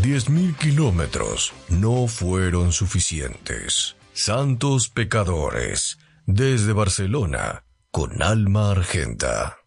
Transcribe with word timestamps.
10.000 0.00 0.56
kilómetros 0.56 1.52
no 1.68 2.06
fueron 2.06 2.70
suficientes. 2.72 3.96
Santos 4.12 4.88
pecadores, 4.88 5.98
desde 6.24 6.72
Barcelona, 6.72 7.64
con 7.90 8.22
alma 8.22 8.70
argenta. 8.70 9.58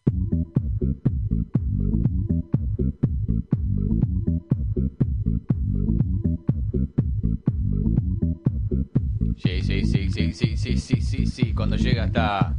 Sí, 9.44 9.60
sí, 9.64 9.84
sí, 9.86 10.10
sí, 10.12 10.34
sí, 10.34 10.56
sí, 10.56 10.78
sí, 10.78 11.02
sí, 11.02 11.26
sí. 11.26 11.54
Cuando 11.54 11.76
llega 11.76 12.06
esta, 12.06 12.56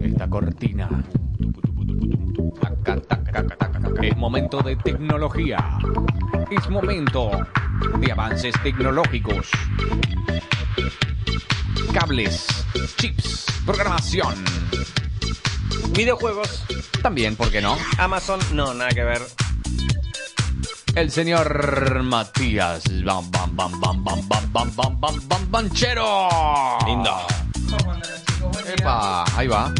esta 0.00 0.30
cortina. 0.30 0.88
Es 4.00 4.16
momento 4.16 4.62
de 4.62 4.76
tecnología. 4.76 5.58
Es 6.50 6.70
momento 6.70 7.30
de 8.00 8.12
avances 8.12 8.54
tecnológicos. 8.62 9.50
Cables, 11.92 12.46
chips, 12.96 13.44
programación. 13.66 14.42
Videojuegos, 15.90 16.64
También, 17.02 17.36
¿por 17.36 17.50
qué 17.50 17.60
no? 17.60 17.76
Amazon, 17.98 18.40
no, 18.54 18.72
nada 18.72 18.90
que 18.90 19.04
ver. 19.04 19.20
El 20.98 21.12
señor 21.12 22.02
Matías 22.02 22.82
Bam 23.04 23.30
Bam 23.30 23.54
Bam 23.54 23.80
Bam 23.80 24.02
Bam 24.02 24.28
Bam 24.28 24.52
Bam 24.52 24.74
Bam 24.74 25.00
Bam 25.00 25.28
Bam 25.28 25.48
Banchero. 25.48 26.28
Lindo. 26.84 27.16
Epa, 28.66 29.24
ahí 29.36 29.46
va. 29.46 29.72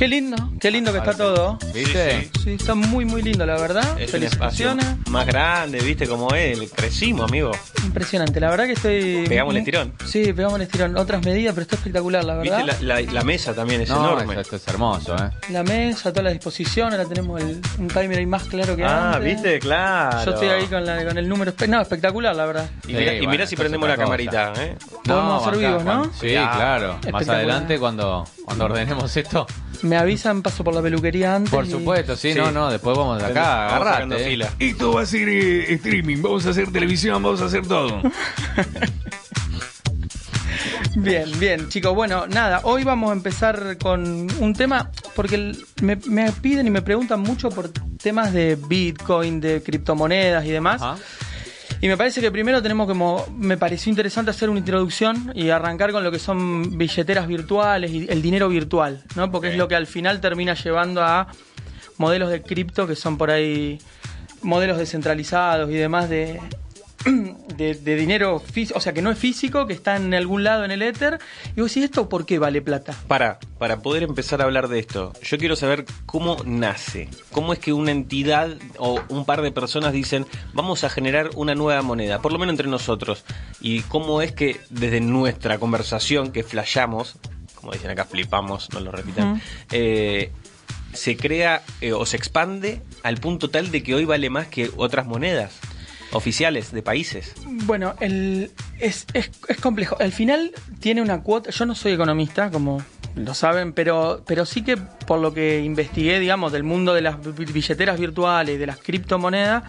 Qué 0.00 0.08
lindo, 0.08 0.34
qué 0.58 0.70
lindo 0.70 0.92
que 0.92 0.98
está 0.98 1.12
todo. 1.14 1.58
¿Viste? 1.74 2.30
Sí, 2.42 2.52
está 2.52 2.74
muy, 2.74 3.04
muy 3.04 3.20
lindo, 3.20 3.44
la 3.44 3.56
verdad. 3.60 4.00
Es 4.00 4.14
un 4.14 4.22
espacio 4.22 4.70
Felicitaciones. 4.70 5.08
más 5.10 5.26
grande, 5.26 5.78
viste 5.80 6.08
cómo 6.08 6.34
es. 6.34 6.58
Crecimos, 6.74 7.28
amigo. 7.28 7.50
Impresionante, 7.84 8.40
la 8.40 8.48
verdad 8.48 8.64
que 8.64 8.72
estoy. 8.72 9.26
Pegamos 9.28 9.52
el 9.52 9.58
estirón. 9.58 9.92
Sí, 10.06 10.32
pegamos 10.32 10.56
el 10.56 10.62
estirón. 10.62 10.96
Otras 10.96 11.22
medidas, 11.22 11.52
pero 11.52 11.64
está 11.64 11.76
espectacular, 11.76 12.24
la 12.24 12.36
verdad. 12.36 12.64
Viste, 12.64 12.82
la, 12.82 12.94
la- 13.02 13.12
la 13.12 13.24
mesa 13.24 13.52
también 13.52 13.82
es 13.82 13.90
No, 13.90 13.96
enorme. 13.98 14.40
esto, 14.40 14.56
es 14.56 14.66
hermoso, 14.68 15.14
¿eh? 15.16 15.30
La 15.50 15.62
mesa, 15.64 16.10
toda 16.12 16.22
la 16.22 16.30
disposición, 16.30 16.92
ahora 16.94 17.04
tenemos 17.04 17.38
el- 17.42 17.60
un 17.78 17.88
timer 17.88 18.20
ahí 18.20 18.26
más 18.26 18.44
claro 18.44 18.74
que 18.76 18.84
Ah, 18.84 19.12
antes. 19.16 19.34
viste, 19.34 19.58
claro. 19.58 20.24
Yo 20.24 20.30
estoy 20.32 20.48
ahí 20.48 20.64
con, 20.64 20.86
la- 20.86 21.04
con 21.04 21.18
el 21.18 21.28
número. 21.28 21.52
No, 21.68 21.78
espectacular, 21.82 22.34
la 22.34 22.46
verdad. 22.46 22.70
Y 22.88 22.94
mira, 22.94 23.10
Sí, 23.12 23.16
bueno, 23.18 23.30
mirá 23.32 23.46
si 23.46 23.54
prendemos 23.54 23.86
la 23.86 23.98
camarita, 23.98 24.54
¿eh? 24.56 24.76
Podemos 25.04 25.46
hacer 25.46 25.58
acá, 25.58 25.68
vivos, 25.78 25.84
¿no? 25.84 26.04
Sí, 26.18 26.28
Claro. 26.30 26.98
Más 27.12 27.28
adelante, 27.28 27.78
cuando, 27.78 28.24
cuando 28.46 28.64
ordenemos 28.64 29.14
esto. 29.14 29.46
Me 29.82 29.96
avisan, 29.96 30.42
paso 30.42 30.62
por 30.64 30.74
la 30.74 30.82
peluquería 30.82 31.34
antes. 31.36 31.50
Por 31.50 31.66
y- 31.66 31.70
supuesto, 31.70 32.16
sí, 32.16 32.32
Sí. 32.32 32.38
no, 32.38 32.50
no. 32.50 32.70
Después 32.70 32.96
vamos 32.96 33.18
de 33.20 33.26
acá, 33.26 33.66
Vamos 33.70 33.86
agarrate. 33.88 34.22
¿eh? 34.22 34.28
fila. 34.30 34.50
Esto 34.58 34.92
va 34.92 35.02
a 35.02 35.06
ser 35.06 35.28
eh, 35.28 35.72
streaming, 35.74 36.22
vamos 36.22 36.46
a 36.46 36.50
hacer 36.50 36.70
televisión, 36.72 37.22
vamos 37.22 37.40
a 37.40 37.46
hacer 37.46 37.66
todo. 37.66 38.00
Bien, 40.96 41.26
bien, 41.38 41.68
chicos. 41.68 41.94
Bueno, 41.94 42.26
nada, 42.26 42.60
hoy 42.64 42.84
vamos 42.84 43.10
a 43.10 43.12
empezar 43.12 43.78
con 43.78 44.26
un 44.40 44.54
tema, 44.54 44.90
porque 45.14 45.52
me, 45.80 45.96
me 46.06 46.32
piden 46.32 46.66
y 46.66 46.70
me 46.70 46.82
preguntan 46.82 47.20
mucho 47.20 47.48
por 47.48 47.70
temas 48.02 48.32
de 48.32 48.56
Bitcoin, 48.56 49.40
de 49.40 49.62
criptomonedas 49.62 50.44
y 50.44 50.50
demás. 50.50 50.82
Ajá. 50.82 50.96
Y 51.82 51.88
me 51.88 51.96
parece 51.96 52.20
que 52.20 52.30
primero 52.30 52.60
tenemos 52.60 52.86
como, 52.86 53.24
me 53.34 53.56
pareció 53.56 53.88
interesante 53.88 54.30
hacer 54.30 54.50
una 54.50 54.58
introducción 54.58 55.32
y 55.34 55.48
arrancar 55.48 55.92
con 55.92 56.04
lo 56.04 56.10
que 56.10 56.18
son 56.18 56.76
billeteras 56.76 57.26
virtuales 57.26 57.90
y 57.90 58.06
el 58.10 58.20
dinero 58.20 58.50
virtual, 58.50 59.02
¿no? 59.16 59.30
Porque 59.30 59.48
es 59.48 59.56
lo 59.56 59.66
que 59.66 59.76
al 59.76 59.86
final 59.86 60.20
termina 60.20 60.52
llevando 60.52 61.02
a 61.02 61.28
modelos 61.96 62.30
de 62.30 62.42
cripto 62.42 62.86
que 62.86 62.96
son 62.96 63.16
por 63.16 63.30
ahí 63.30 63.78
modelos 64.42 64.76
descentralizados 64.76 65.70
y 65.70 65.74
demás 65.74 66.10
de, 66.10 66.38
de, 67.56 67.74
de 67.74 67.96
dinero 67.96 68.40
físico, 68.40 68.78
o 68.78 68.80
sea, 68.80 68.92
que 68.92 69.02
no 69.02 69.10
es 69.10 69.18
físico, 69.18 69.66
que 69.66 69.72
está 69.72 69.96
en 69.96 70.12
algún 70.12 70.44
lado 70.44 70.64
en 70.64 70.70
el 70.70 70.82
éter. 70.82 71.18
Y 71.56 71.60
vos 71.60 71.70
decís, 71.70 71.84
¿esto 71.84 72.08
por 72.08 72.26
qué 72.26 72.38
vale 72.38 72.60
plata? 72.62 72.94
Para, 73.08 73.38
para 73.58 73.80
poder 73.80 74.02
empezar 74.02 74.40
a 74.40 74.44
hablar 74.44 74.68
de 74.68 74.78
esto, 74.78 75.12
yo 75.22 75.38
quiero 75.38 75.56
saber 75.56 75.84
cómo 76.06 76.36
nace. 76.44 77.08
¿Cómo 77.32 77.52
es 77.52 77.58
que 77.58 77.72
una 77.72 77.90
entidad 77.90 78.50
o 78.78 79.00
un 79.08 79.24
par 79.24 79.42
de 79.42 79.52
personas 79.52 79.92
dicen, 79.92 80.26
vamos 80.52 80.84
a 80.84 80.90
generar 80.90 81.30
una 81.36 81.54
nueva 81.54 81.82
moneda, 81.82 82.20
por 82.20 82.32
lo 82.32 82.38
menos 82.38 82.52
entre 82.52 82.68
nosotros? 82.68 83.24
Y 83.60 83.80
cómo 83.82 84.20
es 84.22 84.32
que 84.32 84.60
desde 84.68 85.00
nuestra 85.00 85.58
conversación 85.58 86.32
que 86.32 86.42
flashamos, 86.42 87.16
como 87.54 87.72
dicen 87.72 87.90
acá, 87.90 88.04
flipamos, 88.04 88.68
no 88.72 88.80
lo 88.80 88.92
repitan, 88.92 89.40
eh, 89.70 90.32
se 90.92 91.16
crea 91.16 91.62
eh, 91.80 91.92
o 91.92 92.04
se 92.04 92.16
expande 92.16 92.82
al 93.02 93.18
punto 93.18 93.48
tal 93.48 93.70
de 93.70 93.82
que 93.82 93.94
hoy 93.94 94.04
vale 94.04 94.28
más 94.28 94.48
que 94.48 94.70
otras 94.76 95.06
monedas 95.06 95.58
oficiales 96.12 96.72
de 96.72 96.82
países. 96.82 97.34
Bueno, 97.46 97.94
el, 98.00 98.50
es, 98.78 99.06
es, 99.12 99.30
es 99.48 99.56
complejo. 99.58 99.96
Al 100.00 100.12
final 100.12 100.52
tiene 100.80 101.02
una 101.02 101.22
cuota. 101.22 101.50
Yo 101.50 101.66
no 101.66 101.74
soy 101.74 101.92
economista, 101.92 102.50
como 102.50 102.82
lo 103.16 103.34
saben, 103.34 103.72
pero, 103.72 104.22
pero 104.26 104.46
sí 104.46 104.62
que 104.62 104.76
por 104.76 105.18
lo 105.20 105.34
que 105.34 105.60
investigué, 105.60 106.20
digamos, 106.20 106.52
del 106.52 106.62
mundo 106.62 106.94
de 106.94 107.00
las 107.02 107.16
bi- 107.20 107.44
billeteras 107.44 107.98
virtuales, 107.98 108.58
de 108.58 108.66
las 108.66 108.78
criptomonedas, 108.78 109.64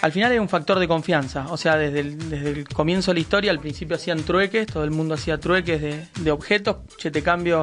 al 0.00 0.12
final 0.12 0.32
hay 0.32 0.38
un 0.38 0.48
factor 0.48 0.78
de 0.78 0.88
confianza. 0.88 1.46
O 1.50 1.56
sea, 1.56 1.76
desde 1.76 2.00
el, 2.00 2.30
desde 2.30 2.50
el 2.50 2.68
comienzo 2.68 3.10
de 3.10 3.14
la 3.16 3.20
historia, 3.20 3.50
al 3.50 3.60
principio 3.60 3.96
hacían 3.96 4.22
trueques, 4.22 4.66
todo 4.66 4.82
el 4.84 4.90
mundo 4.90 5.14
hacía 5.14 5.38
trueques 5.38 5.80
de, 5.80 6.06
de 6.20 6.30
objetos. 6.30 6.78
Che, 6.96 7.10
te 7.10 7.22
cambio 7.22 7.62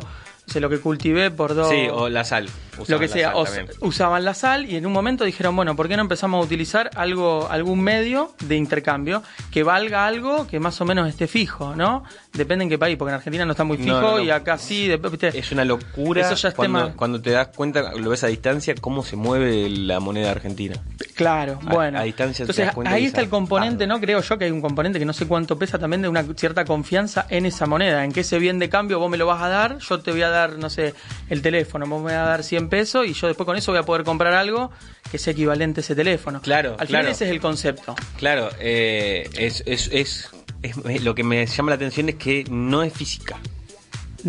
lo 0.56 0.70
que 0.70 0.80
cultivé 0.80 1.30
por 1.30 1.54
dos 1.54 1.70
Sí, 1.70 1.88
o 1.92 2.10
la 2.10 2.24
sal. 2.24 2.50
lo 2.88 3.00
que 3.00 3.08
la 3.08 3.14
sea, 3.14 3.32
sal 3.46 3.68
o 3.82 3.88
usaban 3.88 4.24
la 4.26 4.34
sal 4.34 4.66
y 4.70 4.76
en 4.76 4.86
un 4.86 4.94
momento 4.94 5.24
dijeron, 5.24 5.56
bueno, 5.56 5.76
¿por 5.76 5.88
qué 5.88 5.96
no 5.98 6.02
empezamos 6.04 6.42
a 6.42 6.46
utilizar 6.46 6.90
algo, 6.96 7.48
algún 7.52 7.82
medio 7.82 8.34
de 8.46 8.56
intercambio 8.56 9.22
que 9.52 9.64
valga 9.64 10.08
algo 10.08 10.48
que 10.48 10.60
más 10.60 10.80
o 10.82 10.86
menos 10.86 11.08
esté 11.10 11.28
fijo, 11.28 11.76
¿no? 11.76 12.04
Depende 12.34 12.64
en 12.64 12.70
qué 12.70 12.78
país, 12.78 12.98
porque 12.98 13.10
en 13.12 13.16
Argentina 13.16 13.46
no 13.46 13.52
está 13.52 13.64
muy 13.66 13.78
No, 13.78 13.84
fijo 13.84 14.02
no, 14.02 14.18
no. 14.18 14.24
y 14.24 14.30
acá 14.32 14.58
sí, 14.58 14.88
de- 14.88 14.98
¿viste? 14.98 15.38
Es 15.38 15.52
una 15.52 15.66
locura 15.66 16.22
Eso 16.22 16.36
ya 16.36 16.50
es 16.50 16.56
cuando, 16.56 16.80
tema- 16.80 16.94
cuando 16.96 17.22
te 17.22 17.32
das 17.32 17.50
cuenta, 17.50 17.94
lo 17.94 18.10
ves 18.10 18.24
a 18.24 18.28
distancia, 18.28 18.74
cómo 18.80 19.04
se 19.04 19.16
mueve 19.16 19.70
la 19.70 20.00
moneda 20.00 20.32
argentina. 20.32 20.76
Claro, 21.18 21.60
A- 21.66 21.74
bueno. 21.74 22.00
a 22.00 22.04
distancia 22.04 22.44
Entonces 22.44 22.70
ahí 22.86 23.06
está 23.06 23.20
el 23.22 23.28
componente. 23.30 23.86
¿no? 23.88 24.00
Creo 24.00 24.22
yo 24.22 24.38
que 24.38 24.46
hay 24.46 24.52
un 24.52 24.62
componente 24.62 25.00
que 25.00 25.06
no 25.06 25.14
sé 25.14 25.28
cuánto 25.28 25.58
pesa 25.60 25.78
también 25.80 26.02
de 26.04 26.08
una 26.08 26.24
cierta 26.36 26.64
confianza 26.64 27.26
en 27.30 27.46
esa 27.46 27.66
moneda, 27.66 28.06
en 28.06 28.12
que 28.12 28.20
ese 28.22 28.38
bien 28.40 28.60
de 28.60 28.70
cambio 28.70 29.00
vos 29.00 29.10
me 29.10 29.18
lo 29.18 29.26
vas 29.26 29.42
a 29.42 29.50
dar, 29.50 29.80
yo 29.80 30.00
te 30.00 30.12
voy 30.12 30.22
a 30.22 30.30
dar, 30.30 30.54
no 30.60 30.70
sé, 30.70 30.94
el 31.30 31.42
teléfono, 31.42 31.86
vos 31.88 32.00
me 32.04 32.14
vas 32.16 32.22
a 32.26 32.30
dar 32.30 32.44
100 32.44 32.70
pesos 32.70 33.06
y 33.08 33.14
yo 33.14 33.28
después 33.28 33.46
con 33.46 33.58
eso 33.58 33.72
voy 33.72 33.80
a 33.80 33.84
poder 33.84 34.04
comprar 34.04 34.34
algo 34.34 34.72
que 35.12 35.18
sea 35.18 35.34
equivalente 35.34 35.80
a 35.80 35.82
ese 35.82 35.96
teléfono. 35.96 36.40
Claro, 36.42 36.76
Al 36.80 36.86
final 36.88 37.02
claro. 37.02 37.10
ese 37.16 37.26
es 37.26 37.32
el 37.32 37.42
concepto. 37.42 37.96
Claro, 38.18 38.50
eh, 38.60 39.28
es, 39.38 39.64
es, 39.66 39.90
es, 39.92 40.30
es- 40.62 41.04
lo 41.04 41.16
que 41.16 41.24
me 41.24 41.46
llama 41.48 41.72
la 41.72 41.76
atención 41.76 42.10
es 42.10 42.16
que 42.16 42.46
no 42.50 42.84
es 42.84 42.94
física. 42.94 43.38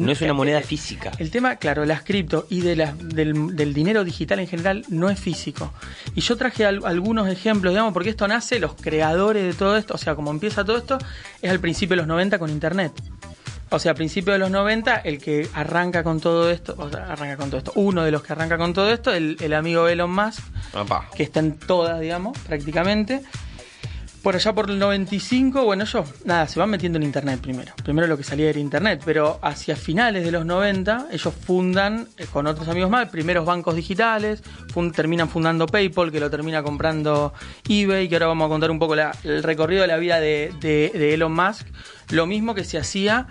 No 0.07 0.13
es 0.13 0.21
una 0.21 0.33
moneda 0.33 0.61
física. 0.63 1.11
El 1.19 1.31
tema, 1.31 1.57
claro, 1.57 1.85
las 1.85 2.03
cripto 2.03 2.47
y 2.51 2.61
de 2.61 2.77
las- 2.77 2.99
del, 2.99 3.57
del 3.57 3.75
dinero 3.75 4.05
digital 4.05 4.39
en 4.41 4.47
general 4.47 4.85
no 4.89 5.11
es 5.11 5.19
físico. 5.21 5.73
Y 6.15 6.21
yo 6.21 6.37
traje 6.37 6.65
al- 6.67 6.85
algunos 6.85 7.29
ejemplos, 7.29 7.73
digamos, 7.73 7.93
porque 7.93 8.11
esto 8.11 8.27
nace, 8.29 8.59
los 8.59 8.75
creadores 8.75 9.45
de 9.45 9.55
todo 9.55 9.77
esto, 9.77 9.95
o 9.95 9.99
sea, 9.99 10.15
como 10.15 10.31
empieza 10.31 10.65
todo 10.65 10.77
esto, 10.79 10.99
es 11.43 11.51
al 11.51 11.61
principio 11.61 11.93
de 11.95 12.03
los 12.03 12.07
90 12.07 12.39
con 12.39 12.51
Internet. 12.51 12.93
O 13.71 13.79
sea, 13.79 13.93
a 13.93 13.95
principios 13.95 14.35
de 14.35 14.39
los 14.39 14.51
90, 14.51 14.97
el 14.97 15.19
que 15.19 15.47
arranca 15.53 16.03
con 16.03 16.21
todo 16.21 16.51
esto, 16.51 16.75
o 16.79 16.89
sea, 16.89 17.13
arranca 17.13 17.37
con 17.37 17.51
todo 17.51 17.59
esto, 17.59 17.73
uno 17.75 18.03
de 18.03 18.11
los 18.11 18.23
que 18.23 18.33
arranca 18.33 18.57
con 18.57 18.73
todo 18.73 18.91
esto, 18.91 19.13
el, 19.13 19.37
el 19.41 19.53
amigo 19.53 19.89
Elon 19.89 20.11
Musk, 20.11 20.41
que 21.15 21.23
está 21.23 21.41
en 21.41 21.59
todas, 21.59 22.01
digamos, 22.01 22.39
prácticamente. 22.47 23.23
Por 24.23 24.35
allá 24.35 24.53
por 24.53 24.69
el 24.69 24.79
95, 24.79 25.65
bueno, 25.65 25.85
ellos, 25.85 26.07
nada, 26.25 26.47
se 26.49 26.59
van 26.59 26.69
metiendo 26.71 26.99
en 26.99 27.05
Internet 27.05 27.41
primero. 27.41 27.73
Primero 27.85 28.07
lo 28.09 28.17
que 28.17 28.25
salía 28.25 28.51
era 28.51 28.59
Internet, 28.59 29.01
pero 29.05 29.39
hacia 29.43 29.77
finales 29.77 30.25
de 30.25 30.33
los 30.33 30.45
90, 30.45 31.07
ellos 31.13 31.33
fundan 31.33 32.09
eh, 32.19 32.27
con 32.33 32.47
otros 32.47 32.69
amigos 32.69 32.91
más, 32.91 33.09
primeros 33.11 33.47
bancos 33.47 33.77
digitales, 33.77 34.43
terminan 34.95 35.29
fundando 35.29 35.67
PayPal, 35.67 36.11
que 36.11 36.21
lo 36.21 36.31
termina 36.31 36.63
comprando 36.63 37.33
eBay, 37.69 38.09
que 38.09 38.17
ahora 38.17 38.27
vamos 38.27 38.47
a 38.47 38.49
contar 38.49 38.71
un 38.71 38.79
poco 38.79 38.95
el 38.95 39.43
recorrido 39.43 39.83
de 39.83 39.89
la 39.89 39.97
vida 39.99 40.19
de- 40.21 40.53
de 40.61 41.15
Elon 41.15 41.33
Musk. 41.33 41.67
Lo 42.11 42.27
mismo 42.27 42.55
que 42.55 42.65
se 42.65 42.77
hacía 42.79 43.29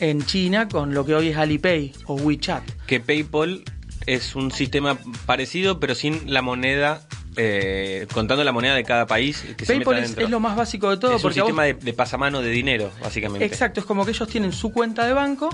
en 0.00 0.24
China 0.24 0.66
con 0.68 0.94
lo 0.94 1.04
que 1.04 1.14
hoy 1.14 1.28
es 1.28 1.36
Alipay 1.36 1.92
o 2.06 2.14
WeChat. 2.14 2.64
Que 2.86 3.00
PayPal 3.00 3.62
es 4.06 4.34
un 4.34 4.50
sistema 4.50 4.98
parecido, 5.26 5.78
pero 5.78 5.94
sin 5.94 6.32
la 6.32 6.42
moneda, 6.42 7.06
eh, 7.36 8.06
contando 8.12 8.44
la 8.44 8.52
moneda 8.52 8.74
de 8.74 8.84
cada 8.84 9.06
país 9.06 9.44
que 9.56 9.64
PayPal 9.66 9.98
es, 9.98 10.16
lo 10.30 10.40
más 10.40 10.56
básico 10.56 10.90
de 10.90 10.96
todo 10.98 11.16
Es 11.16 11.22
un 11.24 11.28
vos- 11.28 11.34
sistema 11.34 11.64
de, 11.64 11.74
de 11.74 11.92
pasamano 11.92 12.42
de 12.42 12.50
dinero, 12.50 12.90
básicamente. 13.00 13.44
Exacto, 13.44 13.80
es 13.80 13.86
como 13.86 14.04
que 14.04 14.10
ellos 14.12 14.28
tienen 14.28 14.52
su 14.52 14.72
cuenta 14.72 15.06
de 15.06 15.12
banco 15.12 15.48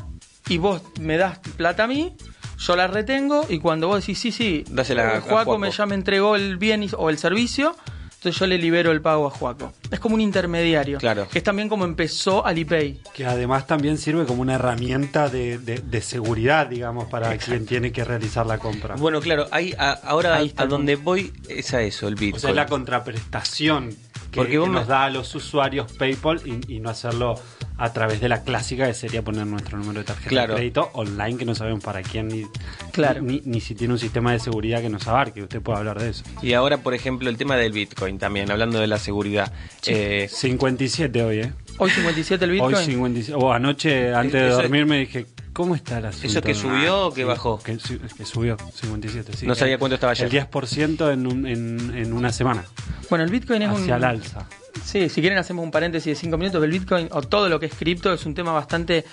y 0.49 0.59
vos 0.59 0.83
me 1.01 1.17
das 1.17 1.39
plata 1.57 1.85
a 1.85 1.87
mí, 1.87 2.17
yo 2.59 2.75
la 2.77 2.87
retengo 2.87 3.47
y 3.49 3.59
cuando 3.61 3.87
vos 3.89 4.01
decís, 4.01 4.19
sí, 4.19 4.33
sí, 4.33 4.65
Dásela 4.71 5.03
eh, 5.03 5.07
a 5.17 5.21
Juaco, 5.21 5.35
Juaco. 5.45 5.59
me 5.59 5.71
ya 5.71 5.87
me 5.87 5.95
entregó 5.95 6.37
el 6.37 6.57
bien 6.57 6.83
y- 6.83 6.91
o 6.97 7.11
el 7.11 7.19
servicio, 7.19 7.77
entonces 8.19 8.39
yo 8.41 8.47
le 8.47 8.59
libero 8.59 8.91
el 8.93 9.01
pago 9.01 9.27
a 9.27 9.31
Juaco. 9.31 9.73
Es 9.91 10.01
como 10.01 10.15
un 10.17 10.21
intermediario. 10.21 10.99
Claro. 10.99 11.29
Que 11.31 11.39
es 11.39 11.45
también 11.45 11.69
como 11.69 11.85
empezó 11.85 12.45
Alipay. 12.45 13.01
Que 13.15 13.25
además 13.25 13.67
también 13.67 13.97
sirve 13.97 14.25
como 14.27 14.43
una 14.43 14.55
herramienta 14.57 15.29
de, 15.29 15.59
de- 15.59 15.79
de 15.79 16.01
seguridad, 16.01 16.67
digamos, 16.67 17.07
para 17.09 17.37
quien 17.39 17.65
tiene 17.65 17.93
que 17.93 18.05
realizar 18.05 18.45
la 18.45 18.59
compra. 18.59 18.97
Bueno, 18.97 19.21
claro, 19.21 19.47
ahí, 19.53 19.73
a- 19.79 19.93
ahora 19.93 20.35
Ahí 20.37 20.49
está 20.49 20.65
a 20.65 20.67
donde 20.67 20.97
voy 20.97 21.33
es 21.49 21.73
a 21.75 21.83
eso, 21.83 22.09
el 22.09 22.17
Bitcoin. 22.17 22.35
o 22.37 22.39
sea, 22.41 22.51
es 22.51 22.57
la 22.57 22.67
contraprestación 22.67 23.91
que, 24.31 24.37
Porque 24.41 24.59
vos 24.59 24.67
que 24.67 24.73
me- 24.75 24.79
nos 24.81 24.89
da 24.89 25.05
a 25.05 25.11
los 25.11 25.35
usuarios 25.35 25.93
PayPal 25.93 26.41
y, 26.45 26.75
y 26.75 26.81
no 26.81 26.91
hacerlo 26.91 27.41
a 27.79 27.93
través 27.93 28.21
de 28.21 28.29
la 28.29 28.43
clásica 28.43 28.87
que 28.87 28.95
sería 28.95 29.23
poner 29.23 29.47
nuestro 29.47 29.79
número 29.79 30.01
de 30.01 30.05
tarjeta 30.05 30.29
Claro. 30.29 30.55
de 30.55 30.59
crédito 30.59 30.91
online 30.95 31.37
que 31.39 31.45
no 31.45 31.55
sabemos 31.55 31.83
para 31.83 32.03
quién 32.03 32.29
ni, 32.29 32.45
Claro. 32.93 33.23
ni, 33.23 33.41
ni 33.45 33.61
si 33.61 33.75
tiene 33.75 33.95
un 33.95 34.01
sistema 34.01 34.33
de 34.33 34.41
seguridad 34.41 34.81
que 34.83 34.89
nos 34.91 35.07
abarque. 35.07 35.43
Usted 35.43 35.63
puede 35.63 35.79
hablar 35.79 35.99
de 36.01 36.11
eso. 36.11 36.25
Y 36.43 36.53
ahora, 36.55 36.79
por 36.79 36.93
ejemplo, 36.95 37.29
el 37.31 37.37
tema 37.37 37.57
del 37.57 37.73
Bitcoin 37.73 38.19
también, 38.19 38.51
hablando 38.51 38.81
de 38.81 38.89
la 38.89 38.99
seguridad. 38.99 39.53
Eh, 39.87 40.29
57 40.31 41.23
hoy, 41.23 41.39
¿eh? 41.41 41.53
Hoy 41.79 41.91
57 41.91 42.45
el 42.45 42.51
Bitcoin. 42.51 42.75
Hoy 42.75 42.85
57. 42.85 43.39
O 43.41 43.53
anoche, 43.53 44.13
antes 44.13 44.33
de 44.33 44.49
Eso- 44.49 44.57
dormir, 44.63 44.85
me 44.85 44.99
dije, 44.99 45.27
¿cómo 45.53 45.77
está 45.77 45.99
asunto? 45.99 46.27
¿Eso 46.27 46.43
que 46.43 46.55
subió 46.55 47.07
o 47.07 47.15
que 47.15 47.25
bajó? 47.25 47.59
Que, 47.61 47.79
que 48.17 48.25
subió, 48.25 48.57
57, 48.75 49.37
sí. 49.37 49.47
No 49.47 49.55
sabía 49.55 49.79
cuánto 49.79 49.95
estaba 49.95 50.11
ayer. 50.11 50.25
El 50.27 50.33
10% 50.33 51.13
en, 51.13 51.27
un- 51.29 51.47
en, 51.47 51.97
en 51.97 52.13
una 52.13 52.33
semana, 52.33 52.65
Bueno, 53.09 53.25
el 53.25 53.31
Bitcoin 53.31 53.63
es 53.63 53.69
un... 53.71 53.83
hacia 53.83 53.97
el 53.97 54.05
alza. 54.05 54.49
Sí, 54.85 55.09
si 55.09 55.21
quieren 55.21 55.39
hacemos 55.39 55.65
un 55.65 55.71
paréntesis 55.71 56.07
de 56.07 56.15
5 56.15 56.37
minutos. 56.39 56.63
El 56.63 56.71
Bitcoin 56.71 57.09
o 57.13 57.23
todo 57.23 57.49
lo 57.49 57.61
que 57.61 57.67
es 57.67 57.75
cripto 57.75 58.13
es 58.13 58.25
un 58.27 58.35
tema 58.35 58.53
bastante 58.53 59.05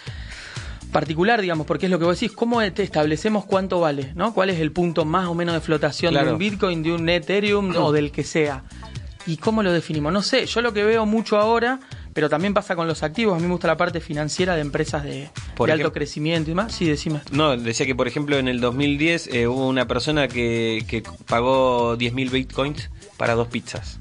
particular, 0.92 1.42
digamos, 1.42 1.68
porque 1.68 1.88
es 1.88 1.92
lo 1.92 2.00
que 2.00 2.06
vos 2.06 2.20
decís, 2.20 2.36
¿cómo 2.36 2.62
te 2.72 2.84
establecemos 2.84 3.46
cuánto 3.46 3.80
vale? 3.82 4.14
¿no? 4.16 4.34
¿Cuál 4.34 4.50
es 4.50 4.60
el 4.60 4.72
punto 4.72 5.04
más 5.04 5.28
o 5.28 5.34
menos 5.36 5.54
de 5.54 5.62
flotación 5.62 6.12
Claro. 6.14 6.28
de 6.28 6.34
un 6.34 6.40
Bitcoin, 6.40 6.84
de 6.84 6.94
un 6.94 7.10
Ethereum 7.10 7.76
o 7.78 7.92
del 7.92 8.12
que 8.12 8.24
sea? 8.24 8.64
¿Y 9.28 9.38
cómo 9.38 9.64
lo 9.64 9.74
definimos? 9.74 10.14
No 10.14 10.22
sé, 10.22 10.46
yo 10.46 10.62
lo 10.62 10.72
que 10.72 10.84
veo 10.84 11.06
mucho 11.08 11.38
ahora, 11.38 11.80
pero 12.14 12.30
también 12.30 12.54
pasa 12.54 12.76
con 12.76 12.88
los 12.88 13.02
activos, 13.02 13.36
a 13.36 13.40
mí 13.40 13.48
me 13.48 13.52
gusta 13.54 13.68
la 13.68 13.76
parte 13.76 14.00
financiera 14.00 14.54
de 14.56 14.62
empresas 14.62 15.04
de, 15.04 15.30
Por 15.56 15.68
de 15.68 15.74
alto 15.74 15.92
crecimiento 15.92 16.52
y 16.52 16.54
más. 16.54 16.72
Sí, 16.74 16.86
decime. 16.88 17.22
No, 17.32 17.58
decía 17.58 17.88
que 17.88 17.96
por 17.96 18.08
ejemplo 18.08 18.38
en 18.38 18.48
el 18.48 18.62
2010 18.62 19.28
eh, 19.34 19.48
hubo 19.48 19.68
una 19.68 19.88
persona 19.88 20.28
que, 20.28 20.86
que 20.88 21.02
pagó 21.28 21.98
10.000 21.98 22.30
bitcoins 22.30 22.92
para 23.18 23.34
dos 23.34 23.48
pizzas. 23.48 23.98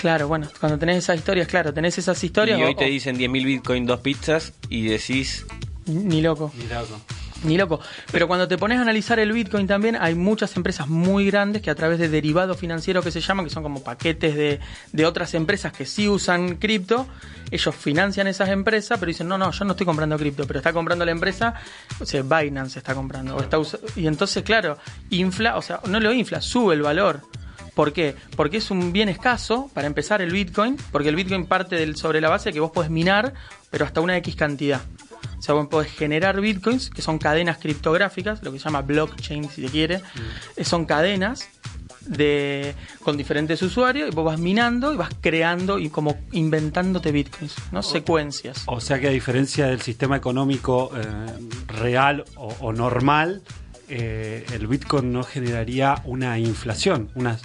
Claro, 0.00 0.28
bueno, 0.28 0.48
cuando 0.58 0.78
tenés 0.78 0.96
esas 0.98 1.16
historias, 1.18 1.46
claro, 1.46 1.74
tenés 1.74 1.98
esas 1.98 2.22
historias... 2.24 2.58
y 2.58 2.62
hoy 2.62 2.72
o- 2.72 2.76
te 2.76 2.86
dicen 2.86 3.16
10.000 3.18 3.44
bitcoins, 3.44 3.86
dos 3.86 4.00
pizzas 4.00 4.52
y 4.68 4.82
decís, 4.88 5.44
Ni 5.86 6.22
loco. 6.22 6.52
Mirá, 6.56 6.80
loco. 6.80 7.00
Ni 7.42 7.56
loco. 7.56 7.80
Pero 8.12 8.28
cuando 8.28 8.46
te 8.48 8.58
pones 8.58 8.78
a 8.78 8.82
analizar 8.82 9.18
el 9.18 9.32
Bitcoin 9.32 9.66
también, 9.66 9.96
hay 9.98 10.14
muchas 10.14 10.54
empresas 10.56 10.88
muy 10.88 11.24
grandes 11.24 11.62
que 11.62 11.70
a 11.70 11.74
través 11.74 11.98
de 11.98 12.10
derivados 12.10 12.58
financieros 12.58 13.02
que 13.02 13.10
se 13.10 13.22
llaman, 13.22 13.46
que 13.46 13.50
son 13.50 13.62
como 13.62 13.82
paquetes 13.82 14.34
de, 14.36 14.60
de 14.92 15.06
otras 15.06 15.32
empresas 15.32 15.72
que 15.72 15.86
sí 15.86 16.06
usan 16.06 16.56
cripto, 16.56 17.06
ellos 17.50 17.74
financian 17.74 18.26
esas 18.26 18.50
empresas, 18.50 18.98
pero 18.98 19.08
dicen, 19.08 19.26
no, 19.26 19.38
no, 19.38 19.52
yo 19.52 19.64
no 19.64 19.70
estoy 19.72 19.86
comprando 19.86 20.18
cripto, 20.18 20.46
pero 20.46 20.58
está 20.58 20.74
comprando 20.74 21.06
la 21.06 21.12
empresa, 21.12 21.54
o 21.98 22.04
sea, 22.04 22.20
Binance 22.22 22.78
está 22.78 22.94
comprando. 22.94 23.34
o 23.36 23.40
está 23.40 23.56
y 23.96 24.06
entonces, 24.06 24.42
claro, 24.42 24.76
infla, 25.08 25.56
o 25.56 25.62
sea, 25.62 25.80
no 25.88 25.98
lo 25.98 26.12
infla, 26.12 26.42
sube 26.42 26.74
el 26.74 26.82
valor. 26.82 27.22
¿Por 27.74 27.92
qué? 27.92 28.14
Porque 28.36 28.58
es 28.58 28.70
un 28.70 28.92
bien 28.92 29.08
escaso, 29.08 29.70
para 29.74 29.86
empezar, 29.86 30.22
el 30.22 30.32
Bitcoin, 30.32 30.76
porque 30.92 31.08
el 31.08 31.16
Bitcoin 31.16 31.46
parte 31.46 31.76
del, 31.76 31.96
sobre 31.96 32.20
la 32.20 32.28
base 32.28 32.50
de 32.50 32.54
que 32.54 32.60
vos 32.60 32.70
podés 32.70 32.90
minar, 32.90 33.34
pero 33.70 33.84
hasta 33.84 34.00
una 34.00 34.16
X 34.18 34.36
cantidad. 34.36 34.80
O 35.38 35.42
sea, 35.42 35.54
vos 35.54 35.68
podés 35.68 35.90
generar 35.90 36.38
bitcoins, 36.40 36.90
que 36.90 37.00
son 37.00 37.18
cadenas 37.18 37.58
criptográficas, 37.58 38.42
lo 38.42 38.52
que 38.52 38.58
se 38.58 38.64
llama 38.66 38.82
blockchain, 38.82 39.48
si 39.48 39.62
se 39.62 39.68
quiere. 39.68 40.02
Eh, 40.56 40.64
Son 40.64 40.84
cadenas 40.84 41.48
de 42.06 42.74
con 43.02 43.16
diferentes 43.16 43.60
usuarios 43.62 44.10
y 44.10 44.14
vos 44.14 44.24
vas 44.24 44.38
minando 44.38 44.92
y 44.92 44.96
vas 44.96 45.10
creando 45.20 45.78
y 45.78 45.88
como 45.90 46.18
inventándote 46.32 47.12
bitcoins, 47.12 47.54
¿no? 47.72 47.82
Secuencias. 47.82 48.62
O 48.66 48.80
sea 48.80 49.00
que 49.00 49.08
a 49.08 49.10
diferencia 49.10 49.66
del 49.66 49.80
sistema 49.80 50.16
económico 50.16 50.90
eh, 50.94 51.02
real 51.68 52.24
o, 52.36 52.54
o 52.60 52.72
normal, 52.72 53.42
eh, 53.88 54.44
el 54.52 54.66
Bitcoin 54.66 55.12
no 55.12 55.24
generaría 55.24 56.00
una 56.04 56.38
inflación, 56.38 57.10
una, 57.14 57.38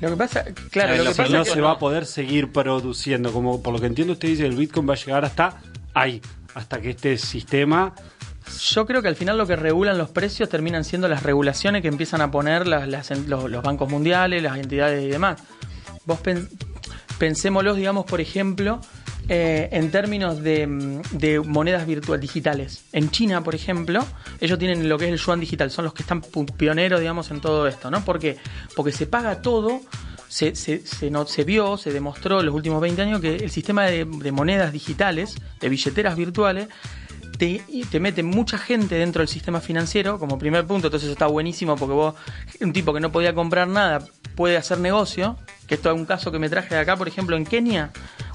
Lo 0.00 0.08
que 0.10 0.16
pasa, 0.16 0.44
claro, 0.70 0.96
lo 0.96 1.02
que 1.04 1.08
pasa 1.10 1.28
no 1.28 1.42
es 1.42 1.48
que 1.48 1.54
se 1.54 1.60
va 1.60 1.72
a 1.72 1.78
poder 1.78 2.06
seguir 2.06 2.50
produciendo. 2.52 3.32
Como 3.32 3.62
por 3.62 3.74
lo 3.74 3.80
que 3.80 3.86
entiendo 3.86 4.14
usted 4.14 4.28
dice, 4.28 4.46
el 4.46 4.56
Bitcoin 4.56 4.88
va 4.88 4.94
a 4.94 4.96
llegar 4.96 5.24
hasta 5.24 5.60
ahí, 5.94 6.22
hasta 6.54 6.80
que 6.80 6.90
este 6.90 7.18
sistema 7.18 7.94
Yo 8.70 8.86
creo 8.86 9.02
que 9.02 9.08
al 9.08 9.16
final 9.16 9.36
lo 9.38 9.46
que 9.46 9.56
regulan 9.56 9.98
los 9.98 10.08
precios 10.10 10.48
terminan 10.48 10.84
siendo 10.84 11.06
las 11.08 11.22
regulaciones 11.22 11.82
que 11.82 11.88
empiezan 11.88 12.20
a 12.22 12.30
poner 12.30 12.66
las, 12.66 12.88
las- 12.88 13.10
los, 13.28 13.50
los 13.50 13.62
bancos 13.62 13.88
mundiales, 13.90 14.42
las 14.42 14.56
entidades 14.56 15.04
y 15.04 15.08
demás. 15.08 15.40
Vos 16.06 16.18
pen- 16.20 16.48
pensémoslos, 17.18 17.76
digamos, 17.76 18.06
por 18.06 18.20
ejemplo, 18.20 18.80
eh, 19.32 19.68
en 19.70 19.92
términos 19.92 20.42
de, 20.42 20.66
monedas 21.46 21.86
virtuales 21.86 22.20
digitales. 22.20 22.82
En 22.90 23.12
China, 23.12 23.44
por 23.44 23.54
ejemplo, 23.54 24.04
ellos 24.40 24.58
tienen 24.58 24.88
lo 24.88 24.98
que 24.98 25.04
es 25.04 25.12
el 25.12 25.18
yuan 25.18 25.38
digital, 25.38 25.70
son 25.70 25.84
los 25.84 25.94
que 25.94 26.02
están 26.02 26.20
pioneros, 26.56 26.98
digamos, 26.98 27.30
en 27.30 27.40
todo 27.40 27.68
esto, 27.68 27.92
¿no? 27.92 28.04
¿Por 28.04 28.18
qué? 28.18 28.38
Porque 28.74 28.90
se 28.90 29.06
paga 29.06 29.40
todo. 29.40 29.82
Se, 30.26 30.56
se, 30.56 31.44
vio, 31.44 31.76
se 31.76 31.92
demostró 31.92 32.40
en 32.40 32.46
los 32.46 32.54
últimos 32.56 32.80
20 32.80 33.02
años 33.02 33.20
que 33.20 33.36
el 33.36 33.50
sistema 33.52 33.84
de, 33.84 34.04
monedas 34.04 34.72
digitales, 34.72 35.36
de 35.60 35.68
billeteras 35.68 36.16
virtuales, 36.16 36.66
te, 37.38 37.62
te 37.88 38.00
mete 38.00 38.24
mucha 38.24 38.58
gente 38.58 38.96
dentro 38.96 39.20
del 39.20 39.28
sistema 39.28 39.60
financiero 39.60 40.18
como 40.18 40.38
primer 40.40 40.66
punto, 40.66 40.88
entonces 40.88 41.08
está 41.08 41.26
buenísimo 41.26 41.76
porque 41.76 41.94
vos, 41.94 42.14
un 42.60 42.72
tipo 42.72 42.92
que 42.92 43.00
no 43.00 43.12
podía 43.12 43.32
comprar 43.32 43.68
nada, 43.68 44.04
puede 44.40 44.56
hacer 44.56 44.78
negocio, 44.78 45.36
que 45.66 45.74
esto 45.74 45.90
es 45.90 45.94
un 45.94 46.06
caso 46.06 46.32
que 46.32 46.38
me 46.38 46.48
traje 46.48 46.74
de 46.74 46.80
acá, 46.80 46.96
por 46.96 47.06
ejemplo, 47.06 47.36
en 47.36 47.44
Kenia, 47.44 47.90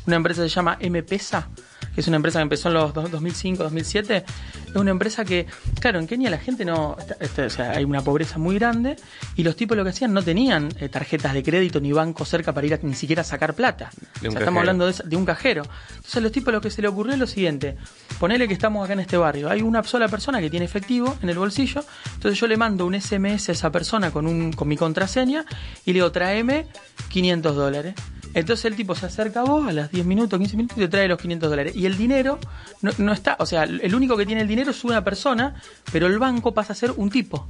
una 0.06 0.18
empresa 0.18 0.44
se 0.44 0.50
llama 0.50 0.78
M-Pesa, 0.80 1.48
que 1.96 2.02
es 2.02 2.08
una 2.08 2.18
empresa 2.18 2.40
que 2.40 2.44
empezó 2.44 2.68
en 2.68 2.76
los 2.76 2.94
dos- 2.94 3.10
2005, 3.10 3.64
2007, 3.64 4.24
es 4.68 4.76
una 4.76 4.92
empresa 4.92 5.26
que, 5.26 5.48
claro, 5.80 5.98
en 6.00 6.06
Kenia 6.08 6.30
la 6.30 6.38
gente 6.38 6.66
no, 6.66 6.98
o 6.98 7.50
sea, 7.50 7.72
hay 7.72 7.84
una 7.86 8.02
pobreza 8.02 8.38
muy 8.38 8.56
grande 8.60 8.98
y 9.36 9.44
los 9.44 9.56
tipos 9.56 9.76
lo 9.78 9.84
que 9.84 9.92
hacían 9.92 10.14
no 10.14 10.22
tenían 10.22 10.70
eh, 10.80 10.90
tarjetas 10.90 11.34
de 11.34 11.42
crédito 11.42 11.80
ni 11.80 11.92
bancos 11.94 12.28
cerca 12.30 12.54
para 12.54 12.68
ir 12.68 12.74
a, 12.74 12.80
ni 12.84 12.94
siquiera 12.94 13.22
a 13.22 13.26
sacar 13.26 13.54
plata. 13.54 13.90
O 14.18 14.20
sea, 14.22 14.30
estamos 14.42 14.60
hablando 14.60 14.86
de, 14.88 14.94
de 15.06 15.16
un 15.16 15.26
cajero. 15.26 15.64
Entonces 15.96 16.22
los 16.22 16.32
tipos 16.32 16.54
lo 16.54 16.62
que 16.62 16.70
se 16.70 16.82
le 16.82 16.88
ocurrió 16.90 17.14
es 17.14 17.20
lo 17.20 17.28
siguiente, 17.28 17.78
ponele 18.20 18.48
que 18.48 18.54
estamos 18.54 18.84
acá 18.84 18.94
en 18.94 19.00
este 19.00 19.18
barrio, 19.18 19.50
hay 19.50 19.62
una 19.62 19.82
sola 19.84 20.08
persona 20.10 20.42
que 20.42 20.50
tiene 20.50 20.66
efectivo 20.66 21.18
en 21.22 21.30
el 21.30 21.38
bolsillo, 21.38 21.84
entonces 22.16 22.40
yo 22.40 22.48
le 22.48 22.58
mando 22.58 22.86
un 22.86 23.00
SMS 23.00 23.50
a 23.50 23.52
esa 23.54 23.72
persona 23.72 24.12
con, 24.12 24.28
un, 24.28 24.52
con 24.52 24.68
mi 24.68 24.76
contraseña 24.76 25.46
y 25.86 25.92
le 25.92 25.94
digo, 25.96 26.12
tráeme 26.12 26.66
500 27.10 27.56
dólares. 27.56 27.94
Entonces 28.36 28.66
el 28.66 28.76
tipo 28.76 28.94
se 28.94 29.06
acerca 29.08 29.40
a 29.40 29.44
vos 29.46 29.66
a 29.68 29.72
las 29.72 29.90
10 29.92 30.06
minutos, 30.06 30.38
15 30.38 30.58
minutos 30.58 30.78
y 30.78 30.82
te 30.82 30.88
trae 30.90 31.08
los 31.08 31.18
500 31.20 31.50
dólares. 31.50 31.76
Y 31.76 31.86
el 31.86 31.98
dinero 31.98 32.38
no, 32.82 32.92
no 32.98 33.14
está, 33.14 33.38
o 33.40 33.46
sea, 33.46 33.64
el 33.64 33.96
único 33.96 34.16
que 34.18 34.26
tiene 34.26 34.42
el 34.42 34.48
dinero 34.48 34.72
es 34.72 34.84
una 34.84 35.04
persona, 35.04 35.56
pero 35.92 36.06
el 36.08 36.20
banco 36.20 36.54
pasa 36.54 36.74
a 36.74 36.76
ser 36.76 36.92
un 36.92 37.10
tipo. 37.10 37.48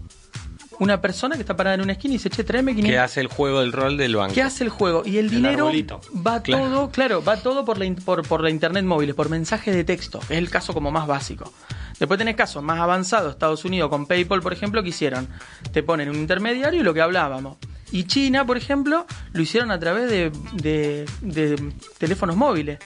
Una 0.77 1.01
persona 1.01 1.35
que 1.35 1.41
está 1.41 1.55
parada 1.55 1.75
en 1.75 1.81
una 1.81 1.93
esquina 1.93 2.13
y 2.13 2.17
dice, 2.17 2.29
che, 2.29 2.43
tráeme 2.43 2.73
500 2.75 2.91
que 2.91 2.99
hace 2.99 3.21
el 3.21 3.27
juego 3.27 3.61
del 3.61 3.71
rol 3.71 3.97
del 3.97 4.15
banco. 4.15 4.33
¿Qué 4.35 4.41
hace 4.43 4.63
el 4.63 4.69
juego? 4.69 5.03
Y 5.05 5.17
el, 5.17 5.25
El 5.25 5.31
dinero 5.31 5.67
arbolito. 5.67 6.01
va 6.15 6.43
Claro. 6.43 6.65
todo, 6.65 6.91
claro, 6.91 7.23
va 7.23 7.37
todo 7.37 7.63
por 7.65 7.77
la, 7.77 7.91
por, 8.03 8.27
por 8.27 8.41
la 8.41 8.49
internet 8.49 8.83
móvil, 8.83 9.15
por 9.15 9.29
mensaje 9.29 9.71
de 9.71 9.83
texto. 9.85 10.19
Es 10.23 10.37
el 10.37 10.49
caso 10.49 10.73
como 10.73 10.91
más 10.91 11.07
básico. 11.07 11.51
Después 11.97 12.17
tenés 12.17 12.35
casos 12.35 12.61
más 12.61 12.79
avanzados, 12.79 13.31
Estados 13.31 13.63
Unidos 13.63 13.89
con 13.89 14.05
PayPal, 14.05 14.41
por 14.41 14.51
ejemplo, 14.51 14.83
que 14.83 14.89
hicieron. 14.89 15.29
Te 15.71 15.81
ponen 15.81 16.09
un 16.09 16.17
intermediario 16.17 16.81
y 16.81 16.83
lo 16.83 16.93
que 16.93 16.99
hablábamos. 17.01 17.57
Y 17.95 18.03
China, 18.03 18.45
por 18.45 18.57
ejemplo, 18.57 19.05
lo 19.31 19.41
hicieron 19.41 19.71
a 19.71 19.79
través 19.79 20.09
de, 20.09 20.29
de- 20.53 21.05
de 21.21 21.73
teléfonos 21.97 22.35
móviles. 22.35 22.79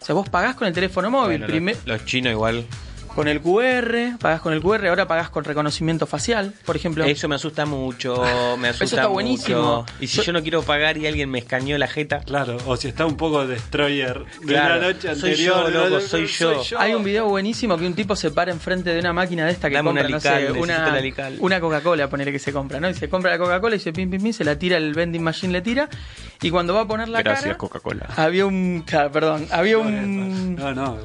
O 0.00 0.04
sea, 0.04 0.14
vos 0.14 0.28
pagás 0.28 0.56
con 0.56 0.66
el 0.66 0.74
teléfono 0.74 1.08
móvil. 1.10 1.38
Bueno, 1.38 1.46
primer- 1.46 1.76
los, 1.76 1.86
los 1.86 2.04
chinos 2.04 2.32
igual. 2.32 2.64
Con 3.16 3.26
el 3.28 3.40
QR, 3.40 4.18
pagás 4.20 4.40
con 4.42 4.52
el 4.52 4.60
QR, 4.60 4.86
ahora 4.88 5.08
pagás 5.08 5.30
con 5.30 5.42
reconocimiento 5.42 6.06
facial, 6.06 6.52
por 6.64 6.76
ejemplo. 6.76 7.02
Eso 7.04 7.26
me 7.28 7.34
asusta 7.34 7.64
mucho, 7.66 8.22
me 8.58 8.68
asusta 8.68 8.84
está 8.84 8.96
mucho. 9.02 9.10
buenísimo. 9.14 9.86
Y 10.00 10.06
si 10.06 10.18
Yo- 10.18 10.22
yo 10.24 10.32
no 10.34 10.42
quiero 10.42 10.62
pagar 10.62 10.98
y 10.98 11.06
alguien 11.06 11.30
me 11.30 11.38
escaneó 11.38 11.78
la 11.78 11.88
jeta, 11.88 12.20
Claro, 12.20 12.58
o 12.66 12.76
si 12.76 12.88
está 12.88 13.06
un 13.06 13.16
poco 13.16 13.46
destroyer 13.46 14.24
de 14.42 14.46
Claro, 14.46 14.76
la 14.76 14.86
noche 14.92 15.14
soy 15.16 15.30
anterior. 15.30 15.72
yo, 15.72 15.80
¿no? 15.80 15.88
loco, 15.88 16.00
soy 16.02 16.26
yo. 16.26 16.62
Hay 16.78 16.94
un 16.94 17.02
video 17.02 17.26
buenísimo 17.26 17.76
que 17.78 17.86
un 17.86 17.94
tipo 17.94 18.14
se 18.14 18.30
para 18.30 18.52
enfrente 18.52 18.90
de 18.92 19.00
una 19.00 19.12
máquina 19.14 19.46
de 19.46 19.52
esta 19.52 19.68
que 19.70 19.76
Dame 19.76 19.88
compra, 19.88 20.06
una 20.06 20.16
no 20.16 20.20
sé, 20.20 20.52
una, 20.52 20.92
la 20.92 21.00
Lical. 21.00 21.36
una 21.40 21.58
Coca-Cola, 21.58 22.08
ponele 22.10 22.30
que 22.32 22.38
se 22.38 22.52
compra, 22.52 22.78
¿no? 22.80 22.90
Y 22.90 22.94
se 22.94 23.08
compra 23.08 23.30
la 23.30 23.38
Coca-Cola 23.38 23.74
y 23.76 23.78
dice 23.78 23.92
pim, 23.94 24.10
pim, 24.10 24.22
pim, 24.22 24.32
se 24.34 24.44
la 24.44 24.58
tira 24.58 24.76
el 24.76 24.92
vending 24.92 25.22
machine, 25.22 25.52
le 25.54 25.62
tira. 25.62 25.88
Y 26.42 26.50
cuando 26.50 26.74
va 26.74 26.82
a 26.82 26.86
poner 26.86 27.08
la 27.08 27.22
gracias 27.22 27.44
cara, 27.44 27.56
Coca-Cola. 27.56 28.06
había 28.16 28.44
un. 28.44 28.84
claro, 28.86 29.10
perdón, 29.10 29.46
había 29.50 29.78
un. 29.78 30.54
No, 30.56 30.74
no, 30.74 30.98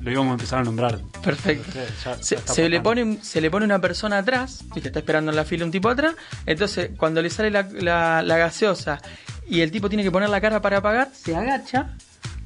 lo 0.00 0.10
íbamos 0.10 0.30
a 0.30 0.34
empezar 0.34 0.58
a 0.60 0.64
nombrar. 0.64 0.98
Perfecto. 1.22 1.70
Sí, 1.72 1.78
ya- 2.04 2.16
ya 2.16 2.38
Se, 2.54 2.68
le 2.68 2.80
pone, 2.80 3.18
se 3.22 3.40
le 3.40 3.50
pone 3.50 3.64
una 3.64 3.80
persona 3.80 4.18
atrás, 4.18 4.64
¿viste? 4.74 4.88
está 4.88 4.98
esperando 5.00 5.30
en 5.30 5.36
la 5.36 5.44
fila 5.44 5.64
un 5.64 5.70
tipo 5.70 5.88
atrás, 5.88 6.14
entonces 6.46 6.90
cuando 6.96 7.20
le 7.22 7.30
sale 7.30 7.50
la, 7.50 7.62
la- 7.72 8.22
la 8.22 8.36
gaseosa 8.38 9.00
y 9.48 9.60
el 9.60 9.70
tipo 9.70 9.88
tiene 9.88 10.02
que 10.04 10.10
poner 10.10 10.28
la 10.30 10.40
cara 10.40 10.60
para 10.62 10.80
pagar, 10.80 11.10
se 11.12 11.34
agacha, 11.36 11.96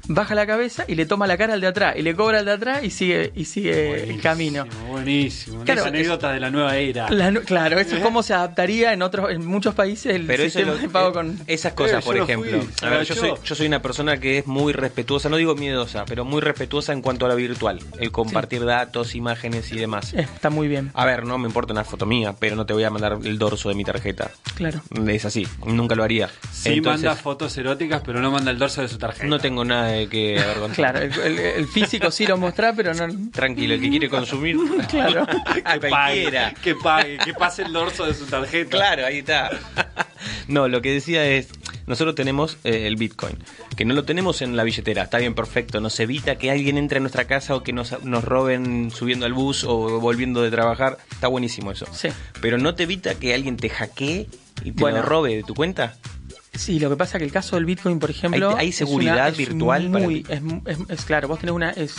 baja 0.08 0.34
la 0.34 0.46
cabeza 0.46 0.84
y 0.86 0.94
le 0.94 1.06
toma 1.06 1.26
la 1.26 1.36
cara 1.36 1.54
al 1.54 1.60
de 1.60 1.66
atrás 1.66 1.94
y 1.96 2.02
le 2.02 2.14
cobra 2.14 2.38
al 2.40 2.44
de 2.44 2.52
atrás 2.52 2.84
y 2.84 2.90
sigue 2.90 3.32
y 3.34 3.44
sigue 3.44 4.04
el 4.10 4.20
camino. 4.20 4.64
Buenísimo, 4.88 4.92
Buenísimo. 5.06 5.64
Claro, 5.64 5.80
Esa 5.80 5.88
anécdota 5.88 6.32
de 6.32 6.40
la 6.40 6.50
nueva 6.50 6.76
era. 6.76 7.10
La 7.10 7.32
claro, 7.40 7.78
eso 7.78 7.96
es 7.96 8.02
cómo 8.02 8.22
se 8.22 8.34
adaptaría 8.34 8.92
en 8.92 9.02
otros 9.02 9.30
en 9.30 9.44
muchos 9.46 9.74
países 9.74 10.14
el 10.14 10.26
Pero 10.26 10.44
sistema 10.44 10.72
lo- 10.72 10.78
de 10.78 10.88
pago 10.88 11.10
eh, 11.10 11.12
con 11.12 11.38
esas 11.46 11.72
cosas, 11.74 12.02
Eh, 12.02 12.06
por 12.06 12.16
ejemplo. 12.16 12.60
a 12.82 12.88
ver, 12.88 13.04
yo 13.04 13.14
soy, 13.14 13.32
yo 13.44 13.54
soy 13.54 13.66
una 13.66 13.82
persona 13.82 14.18
que 14.18 14.38
es 14.38 14.46
muy 14.46 14.72
respetuosa, 14.72 15.28
no 15.28 15.36
digo 15.36 15.54
miedosa, 15.54 16.04
pero 16.06 16.24
muy 16.24 16.40
respetuosa 16.40 16.92
en 16.92 17.02
cuanto 17.02 17.26
a 17.26 17.28
lo 17.28 17.36
virtual, 17.36 17.80
el 17.98 18.10
compartir 18.12 18.64
datos, 18.64 19.14
imágenes 19.14 19.72
y 19.72 19.76
demás. 19.78 20.14
está 20.14 20.50
muy 20.50 20.68
bien, 20.68 20.90
A 20.94 21.04
ver, 21.04 21.24
no 21.24 21.38
me 21.38 21.46
importa 21.46 21.72
una 21.72 21.84
foto 21.84 22.06
mía, 22.06 22.34
pero 22.38 22.56
no 22.56 22.66
te 22.66 22.72
voy 22.72 22.84
a 22.84 22.90
mandar 22.90 23.18
el 23.24 23.38
dorso 23.38 23.68
de 23.68 23.74
mi 23.74 23.84
tarjeta. 23.84 24.30
claro. 24.54 24.80
Es 25.08 25.24
así, 25.24 25.46
nunca 25.66 25.94
lo 25.94 26.04
haría. 26.04 26.28
Sí 26.52 26.74
Entonces, 26.74 27.04
manda 27.04 27.16
fotos 27.20 27.56
eróticas, 27.58 28.02
pero 28.04 28.20
no 28.20 28.30
manda 28.30 28.50
el 28.50 28.58
dorso 28.58 28.82
de 28.82 28.88
su 28.88 28.98
tarjeta. 28.98 29.26
no 29.26 29.38
tengo 29.38 29.64
nada 29.64 29.88
de 29.88 29.95
que 30.08 30.38
avergonzar. 30.38 30.76
Claro, 30.76 30.98
el, 31.24 31.66
físico 31.66 32.10
sí 32.10 32.26
lo 32.26 32.36
mostrá, 32.36 32.72
pero 32.74 32.92
no 32.94 33.06
Tranquilo, 33.32 33.74
el 33.74 33.80
que 33.80 33.90
quiere 33.90 34.08
consumir, 34.08 34.56
Claro. 34.90 35.22
a 35.64 35.74
que 35.74 35.80
pague, 35.80 35.88
cualquiera. 35.88 36.54
que 36.62 36.74
pague, 36.74 37.18
que 37.18 37.34
pase 37.34 37.62
el 37.62 37.72
dorso 37.72 38.04
de 38.06 38.14
su 38.14 38.26
tarjeta. 38.26 38.70
Claro, 38.70 39.06
ahí 39.06 39.18
está. 39.18 39.50
No, 40.48 40.66
lo 40.68 40.80
que 40.80 40.92
decía 40.92 41.24
es, 41.24 41.48
nosotros 41.86 42.14
tenemos 42.14 42.56
eh, 42.64 42.86
el 42.86 42.96
Bitcoin, 42.96 43.36
que 43.76 43.84
no 43.84 43.94
lo 43.94 44.04
tenemos 44.04 44.42
en 44.42 44.56
la 44.56 44.64
billetera, 44.64 45.04
está 45.04 45.18
bien, 45.18 45.34
perfecto, 45.34 45.80
nos 45.80 45.98
evita 46.00 46.36
que 46.36 46.50
alguien 46.50 46.78
entre 46.78 46.98
a 46.98 47.00
nuestra 47.00 47.26
casa 47.26 47.54
o 47.54 47.62
que 47.62 47.72
nos, 47.72 48.02
nos 48.04 48.24
roben 48.24 48.90
subiendo 48.90 49.26
al 49.26 49.34
bus 49.34 49.64
o 49.64 50.00
volviendo 50.00 50.42
de 50.42 50.50
trabajar, 50.50 50.98
está 51.10 51.28
buenísimo 51.28 51.70
eso. 51.70 51.86
Sí. 51.92 52.08
Pero 52.40 52.58
no 52.58 52.74
te 52.74 52.84
evita 52.84 53.14
que 53.16 53.34
alguien 53.34 53.56
te 53.56 53.68
hackee 53.68 54.26
y 54.64 54.72
te 54.72 54.80
Bueno. 54.80 54.98
lo 54.98 55.02
robe 55.04 55.36
de 55.36 55.42
tu 55.42 55.54
cuenta. 55.54 55.96
Sí, 56.56 56.78
lo 56.80 56.88
que 56.90 56.96
pasa 56.96 57.16
es 57.16 57.20
que 57.20 57.24
el 57.26 57.32
caso 57.32 57.56
del 57.56 57.64
Bitcoin, 57.64 57.98
por 57.98 58.10
ejemplo. 58.10 58.50
¿Hay- 58.50 58.56
hay 58.66 58.68
es 58.70 58.76
seguridad 58.76 59.28
es 59.28 59.36
virtual 59.36 59.90
para 59.90 60.04
Muy, 60.04 60.24
es, 60.28 60.40
es- 60.66 60.78
es 60.90 61.04
claro, 61.04 61.28
vos 61.28 61.38
tenés 61.38 61.54
una. 61.54 61.70
Es, 61.70 61.94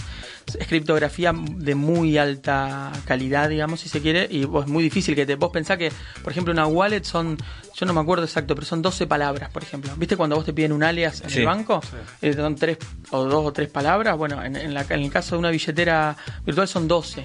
es 0.58 0.68
criptografía 0.68 1.34
de 1.36 1.76
muy 1.76 2.18
alta 2.18 2.92
calidad, 3.06 3.50
digamos, 3.50 3.80
si 3.82 3.90
se 3.90 4.02
quiere, 4.02 4.28
y 4.30 4.46
vos, 4.46 4.66
es 4.66 4.72
muy 4.72 4.84
difícil 4.84 5.16
que 5.16 5.26
te. 5.26 5.36
Vos 5.36 5.52
pensás 5.52 5.78
que, 5.78 5.92
por 6.24 6.32
ejemplo, 6.32 6.54
una 6.54 6.66
wallet 6.68 7.04
son. 7.04 7.38
Yo 7.76 7.86
no 7.86 7.94
me 7.94 8.00
acuerdo 8.02 8.24
exacto, 8.24 8.56
pero 8.56 8.66
son 8.66 8.82
12 8.82 9.06
palabras, 9.08 9.50
por 9.52 9.62
ejemplo. 9.64 9.92
¿Viste 9.98 10.18
cuando 10.18 10.36
vos 10.36 10.46
te 10.46 10.54
piden 10.54 10.72
un 10.72 10.84
alias 10.84 11.22
en 11.22 11.30
Sí. 11.30 11.40
el 11.40 11.46
banco? 11.46 11.82
Eh, 12.22 12.34
son 12.34 12.56
tres 12.56 12.78
o 13.12 13.24
dos 13.26 13.46
o 13.46 13.54
tres 13.54 13.70
palabras. 13.70 14.18
Bueno, 14.18 14.44
en, 14.44 14.56
en 14.56 14.74
la- 14.74 14.82
en 14.90 15.02
el 15.02 15.12
caso 15.12 15.36
de 15.36 15.40
una 15.40 15.50
billetera 15.52 16.16
virtual 16.46 16.68
son 16.68 16.88
12 16.88 17.24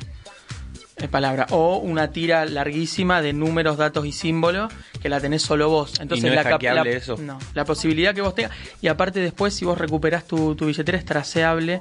palabras. 1.08 1.48
O 1.50 1.76
una 1.78 2.10
tira 2.10 2.44
larguísima 2.44 3.20
de 3.22 3.32
números, 3.32 3.76
datos 3.76 4.06
y 4.06 4.12
símbolos 4.12 4.72
que 5.00 5.08
la 5.08 5.20
tenés 5.20 5.42
solo 5.42 5.68
vos. 5.68 5.94
Entonces 6.00 6.24
no 6.24 6.32
es 6.40 6.44
la, 6.44 6.50
la- 6.84 6.90
eso? 6.96 7.16
No, 7.18 7.38
la 7.54 7.64
posibilidad 7.64 8.14
que 8.14 8.20
vos 8.22 8.34
tengas. 8.34 8.52
Y 8.80 8.88
aparte 8.88 9.20
después, 9.20 9.54
si 9.54 9.64
vos 9.64 9.78
recuperás 9.78 10.26
tu, 10.26 10.54
tu 10.54 10.66
billetera, 10.66 10.98
es 10.98 11.04
traceable 11.04 11.80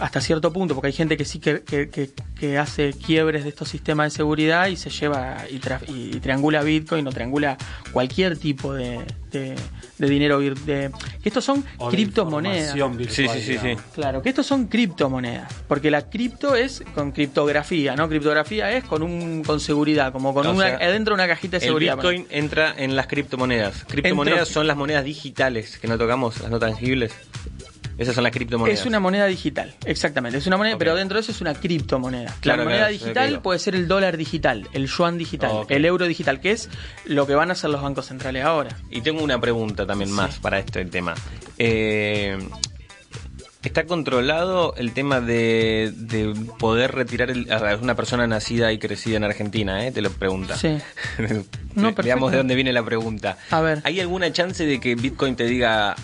hasta 0.00 0.20
cierto 0.20 0.52
punto, 0.52 0.74
porque 0.74 0.86
hay 0.88 0.92
gente 0.92 1.16
que 1.16 1.24
sí 1.24 1.40
que, 1.40 1.62
que, 1.62 1.88
que- 1.90 2.10
que 2.38 2.56
hace 2.56 2.92
quiebres 2.92 3.42
de 3.42 3.48
estos 3.48 3.68
sistemas 3.68 4.12
de 4.12 4.16
seguridad 4.16 4.68
y 4.68 4.76
se 4.76 4.90
lleva 4.90 5.38
y, 5.50 5.58
tra- 5.58 5.80
y- 5.88 6.16
y 6.16 6.20
triangula 6.20 6.62
Bitcoin 6.62 7.04
o 7.08 7.10
triangula 7.10 7.56
cualquier 7.92 8.38
tipo 8.38 8.72
de, 8.74 9.00
de, 9.32 9.56
de 9.98 10.08
dinero. 10.08 10.40
vir- 10.40 10.54
De, 10.58 10.90
que 11.22 11.28
estos 11.28 11.44
son 11.44 11.64
O 11.78 11.90
de 11.90 11.96
criptomonedas. 11.96 12.74
virtual, 12.74 13.08
Sí, 13.10 13.26
sí, 13.40 13.58
sí. 13.58 13.76
Claro, 13.94 14.22
que 14.22 14.28
estos 14.28 14.46
son 14.46 14.66
criptomonedas, 14.66 15.52
porque 15.68 15.90
la 15.90 16.08
cripto 16.08 16.54
es 16.54 16.82
con 16.94 17.12
criptografía, 17.12 17.96
¿no? 17.96 18.08
Criptografía 18.08 18.70
es 18.72 18.84
con 18.84 19.02
un 19.02 19.42
con 19.44 19.60
seguridad, 19.60 20.12
como 20.12 20.32
con 20.34 20.46
O 20.46 20.52
una 20.52 20.66
sea, 20.78 20.88
adentro 20.88 21.14
de 21.16 21.22
una 21.22 21.28
cajita 21.28 21.58
de 21.58 21.64
El 21.64 21.68
seguridad. 21.70 21.96
Bitcoin 21.96 22.26
entra 22.30 22.74
en 22.76 22.96
las 22.96 23.06
criptomonedas. 23.06 23.84
Criptomonedas 23.88 24.48
son 24.48 24.66
las 24.66 24.76
monedas 24.76 25.04
digitales 25.04 25.78
que 25.78 25.88
no 25.88 25.98
tocamos, 25.98 26.40
las 26.40 26.50
no 26.50 26.58
tangibles. 26.58 27.12
Esas 27.98 28.14
son 28.14 28.22
las 28.24 28.32
criptomonedas. 28.32 28.78
Es 28.80 28.86
una 28.86 29.00
moneda 29.00 29.26
digital, 29.26 29.74
exactamente. 29.84 30.38
Es 30.38 30.46
una 30.46 30.56
moneda, 30.56 30.78
pero 30.78 30.94
dentro 30.94 31.16
de 31.16 31.22
eso 31.22 31.32
es 31.32 31.40
una 31.40 31.52
criptomoneda. 31.54 32.34
Claro, 32.40 32.58
la 32.58 32.64
moneda 32.64 32.78
claro, 32.88 32.92
digital 32.92 33.42
puede 33.42 33.58
ser 33.58 33.74
el 33.74 33.88
dólar 33.88 34.16
digital, 34.16 34.68
el 34.72 34.86
yuan 34.86 35.18
digital, 35.18 35.66
el 35.68 35.84
euro 35.84 36.06
digital, 36.06 36.40
que 36.40 36.52
es 36.52 36.68
lo 37.04 37.26
que 37.26 37.34
van 37.34 37.50
a 37.50 37.52
hacer 37.54 37.70
los 37.70 37.82
bancos 37.82 38.06
centrales 38.06 38.44
ahora. 38.44 38.76
Y 38.90 39.00
tengo 39.00 39.22
una 39.22 39.40
pregunta 39.40 39.84
también 39.84 40.12
más 40.12 40.38
para 40.38 40.58
este 40.60 40.84
tema. 40.84 41.14
Eh, 41.58 42.38
¿Está 43.64 43.86
controlado 43.86 44.74
el 44.76 44.92
tema 44.92 45.20
de, 45.20 45.92
de 45.94 46.32
poder 46.60 46.92
retirar 46.92 47.28
el, 47.30 47.50
a 47.52 47.76
una 47.82 47.96
persona 47.96 48.24
nacida 48.28 48.72
y 48.72 48.78
crecida 48.78 49.16
en 49.16 49.24
Argentina? 49.24 49.84
Eh? 49.84 49.90
Te 49.90 50.00
lo 50.00 50.10
pregunta. 50.10 50.56
Sí. 50.56 50.78
No, 51.74 51.92
Ve- 51.94 52.02
Veamos 52.02 52.32
de 52.32 52.38
dónde 52.38 52.54
viene 52.56 52.72
la 52.72 52.82
pregunta. 52.84 53.36
A 53.50 53.60
ver. 53.60 53.80
¿Hay 53.84 54.00
alguna 54.00 54.32
chance 54.32 54.64
de 54.66 54.80
que 54.80 54.96
Bitcoin 54.96 55.36
te 55.36 55.44
diga 55.44 55.94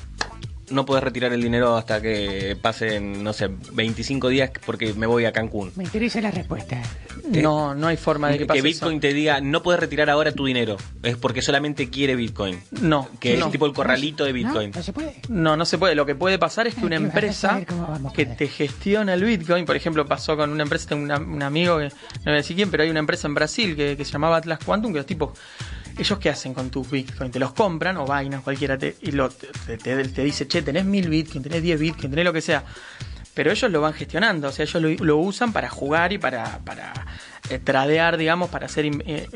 no 0.70 0.84
puedes 0.86 1.02
retirar 1.04 1.32
el 1.32 1.42
dinero 1.42 1.76
hasta 1.76 2.00
que 2.00 2.56
pasen, 2.60 3.22
no 3.22 3.32
sé, 3.32 3.48
25 3.72 4.28
días 4.28 4.50
porque 4.66 4.92
me 4.94 5.06
voy 5.06 5.24
a 5.24 5.32
Cancún? 5.32 5.72
Me 5.76 5.84
interesa 5.84 6.20
la 6.20 6.30
respuesta. 6.30 6.80
No, 7.28 7.74
no 7.74 7.86
hay 7.86 7.96
forma 7.96 8.28
de 8.30 8.38
que 8.38 8.46
pase 8.46 8.60
Bitcoin 8.62 8.94
eso. 8.96 9.00
te 9.00 9.12
diga 9.14 9.40
no 9.40 9.62
puedes 9.62 9.80
retirar 9.80 10.10
ahora 10.10 10.32
tu 10.32 10.44
dinero. 10.46 10.76
Es 11.02 11.16
porque 11.16 11.42
solamente 11.42 11.88
quiere 11.90 12.16
Bitcoin. 12.16 12.60
No, 12.82 13.08
Que 13.20 13.36
no. 13.36 13.46
es 13.46 13.52
tipo 13.52 13.66
el 13.66 13.72
corralito 13.72 14.24
de 14.24 14.32
Bitcoin. 14.32 14.70
No, 14.70 14.76
no 14.76 14.82
se 14.82 14.92
puede. 14.92 15.14
No, 15.28 15.56
no 15.56 15.64
se 15.64 15.78
puede. 15.78 15.94
Lo 15.94 16.06
que 16.06 16.14
puede 16.14 16.38
pasar 16.38 16.66
es 16.66 16.74
que 16.74 16.84
una 16.84 16.98
que 16.98 17.04
empresa 17.04 17.60
que 18.14 18.26
te 18.26 18.48
gestiona 18.48 19.14
el 19.14 19.24
Bitcoin, 19.24 19.64
por 19.64 19.76
ejemplo, 19.76 20.06
pasó 20.06 20.36
con 20.36 20.50
una 20.50 20.62
empresa, 20.64 20.88
tengo 20.88 21.02
una- 21.02 21.18
un 21.18 21.42
amigo 21.42 21.78
que 21.78 21.84
no 21.84 21.90
voy 22.24 22.32
a 22.34 22.36
decir 22.36 22.56
quién, 22.56 22.70
pero 22.70 22.82
hay 22.82 22.90
una 22.90 23.00
empresa 23.00 23.26
en 23.28 23.34
Brasil 23.34 23.74
que, 23.76 23.96
que 23.96 24.04
se 24.04 24.12
llamaba 24.12 24.36
Atlas 24.36 24.58
Quantum, 24.64 24.92
que 24.92 24.98
los 24.98 25.06
tipos, 25.06 25.38
ellos 25.98 26.18
qué 26.18 26.30
hacen 26.30 26.54
con 26.54 26.70
tus 26.70 26.90
Bitcoin, 26.90 27.30
te 27.30 27.38
los 27.38 27.52
compran 27.52 27.96
o 27.98 28.06
vainas, 28.06 28.42
cualquiera, 28.42 28.76
te, 28.78 28.96
y 29.02 29.12
lo, 29.12 29.28
te, 29.30 29.76
te- 29.78 30.04
te 30.08 30.24
dice, 30.24 30.46
che, 30.48 30.62
tenés 30.62 30.84
mil 30.84 31.08
Bitcoin, 31.08 31.42
tenés 31.42 31.62
10 31.62 31.78
Bitcoin, 31.80 32.10
tenés 32.10 32.24
lo 32.24 32.32
que 32.32 32.40
sea. 32.40 32.64
Pero 33.34 33.50
ellos 33.50 33.70
lo 33.70 33.80
van 33.80 33.92
gestionando, 33.94 34.48
o 34.48 34.52
sea, 34.52 34.64
ellos 34.64 34.80
lo, 34.80 35.04
lo 35.04 35.16
usan 35.16 35.52
para 35.52 35.68
jugar 35.68 36.12
y 36.12 36.18
para, 36.18 36.58
para 36.60 36.92
eh, 37.50 37.58
tradear, 37.58 38.16
digamos, 38.16 38.48
para 38.50 38.66
hacer 38.66 38.86
eh, 39.06 39.28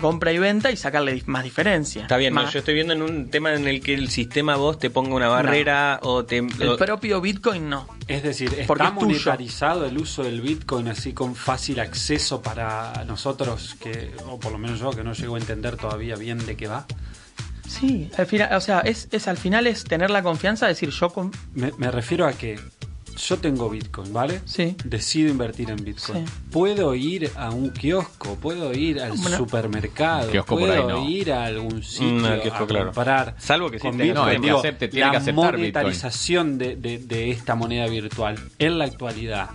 compra 0.00 0.32
y 0.32 0.38
venta 0.38 0.70
y 0.70 0.76
sacarle 0.76 1.22
más 1.26 1.44
diferencia. 1.44 2.02
Está 2.02 2.16
bien, 2.16 2.34
no, 2.34 2.48
yo 2.50 2.58
estoy 2.58 2.74
viendo 2.74 2.92
en 2.92 3.02
un 3.02 3.30
tema 3.30 3.54
en 3.54 3.66
el 3.66 3.80
que 3.80 3.94
el 3.94 4.10
sistema 4.10 4.56
vos 4.56 4.78
te 4.78 4.90
ponga 4.90 5.14
una 5.14 5.28
barrera 5.28 5.98
o 6.02 6.24
te... 6.24 6.38
El 6.38 6.68
o- 6.68 6.76
propio 6.76 7.20
Bitcoin 7.20 7.68
no. 7.70 7.88
Es 8.06 8.22
decir, 8.22 8.50
Porque 8.66 8.84
¿está 8.84 8.94
es 8.94 9.00
tuyo. 9.00 9.06
monetarizado 9.06 9.86
el 9.86 9.96
uso 9.96 10.22
del 10.22 10.40
Bitcoin 10.42 10.88
así 10.88 11.12
con 11.14 11.34
fácil 11.34 11.80
acceso 11.80 12.42
para 12.42 13.04
nosotros, 13.06 13.76
que, 13.80 14.12
o 14.28 14.38
por 14.38 14.52
lo 14.52 14.58
menos 14.58 14.78
yo, 14.80 14.90
que 14.90 15.02
no 15.02 15.14
llego 15.14 15.36
a 15.36 15.38
entender 15.38 15.76
todavía 15.76 16.16
bien 16.16 16.44
de 16.44 16.56
qué 16.56 16.66
va? 16.68 16.86
Sí, 17.66 18.10
al 18.18 18.26
final, 18.26 18.54
o 18.54 18.60
sea, 18.60 18.80
es, 18.80 19.08
es 19.10 19.26
al 19.26 19.38
final 19.38 19.66
es 19.66 19.84
tener 19.84 20.10
la 20.10 20.22
confianza 20.22 20.66
de 20.66 20.72
decir 20.74 20.90
yo 20.90 21.08
con 21.10 21.32
Me, 21.54 21.72
me 21.78 21.90
refiero 21.90 22.26
a 22.26 22.32
que 22.34 22.60
yo 23.16 23.36
tengo 23.38 23.68
Bitcoin, 23.70 24.12
¿vale? 24.12 24.40
Sí. 24.44 24.76
Decido 24.84 25.30
invertir 25.30 25.70
en 25.70 25.76
Bitcoin. 25.84 26.26
Sí. 26.26 26.32
Puedo 26.50 26.94
ir 26.94 27.30
a 27.36 27.50
un 27.50 27.70
kiosco, 27.70 28.36
puedo 28.36 28.72
ir 28.72 29.00
al 29.00 29.12
Bueno. 29.12 29.36
supermercado, 29.36 30.30
Kiosco 30.30 30.56
por 30.56 30.60
puedo 30.68 30.72
ahí 30.72 30.88
no. 30.88 31.08
ir 31.08 31.32
a 31.32 31.44
algún 31.44 31.82
sitio 31.82 32.08
Mm, 32.20 32.24
al 32.24 32.42
kiosco, 32.42 32.64
a 32.64 32.66
claro. 32.66 32.84
comprar. 32.86 33.34
Salvo 33.38 33.70
que 33.70 33.78
sí 33.78 33.88
con 33.88 33.96
No, 33.98 34.04
Bitcoin. 34.04 34.28
el 34.28 34.40
que 34.40 34.46
Digo, 34.46 34.58
acepte, 34.58 34.88
tiene 34.88 35.06
la 35.06 35.10
que 35.12 35.16
aceptar 35.18 35.56
monetarización 35.56 36.58
de, 36.58 36.76
de- 36.76 36.98
de 36.98 37.30
esta 37.30 37.54
moneda 37.54 37.86
virtual 37.86 38.38
en 38.58 38.78
la 38.78 38.84
actualidad 38.84 39.50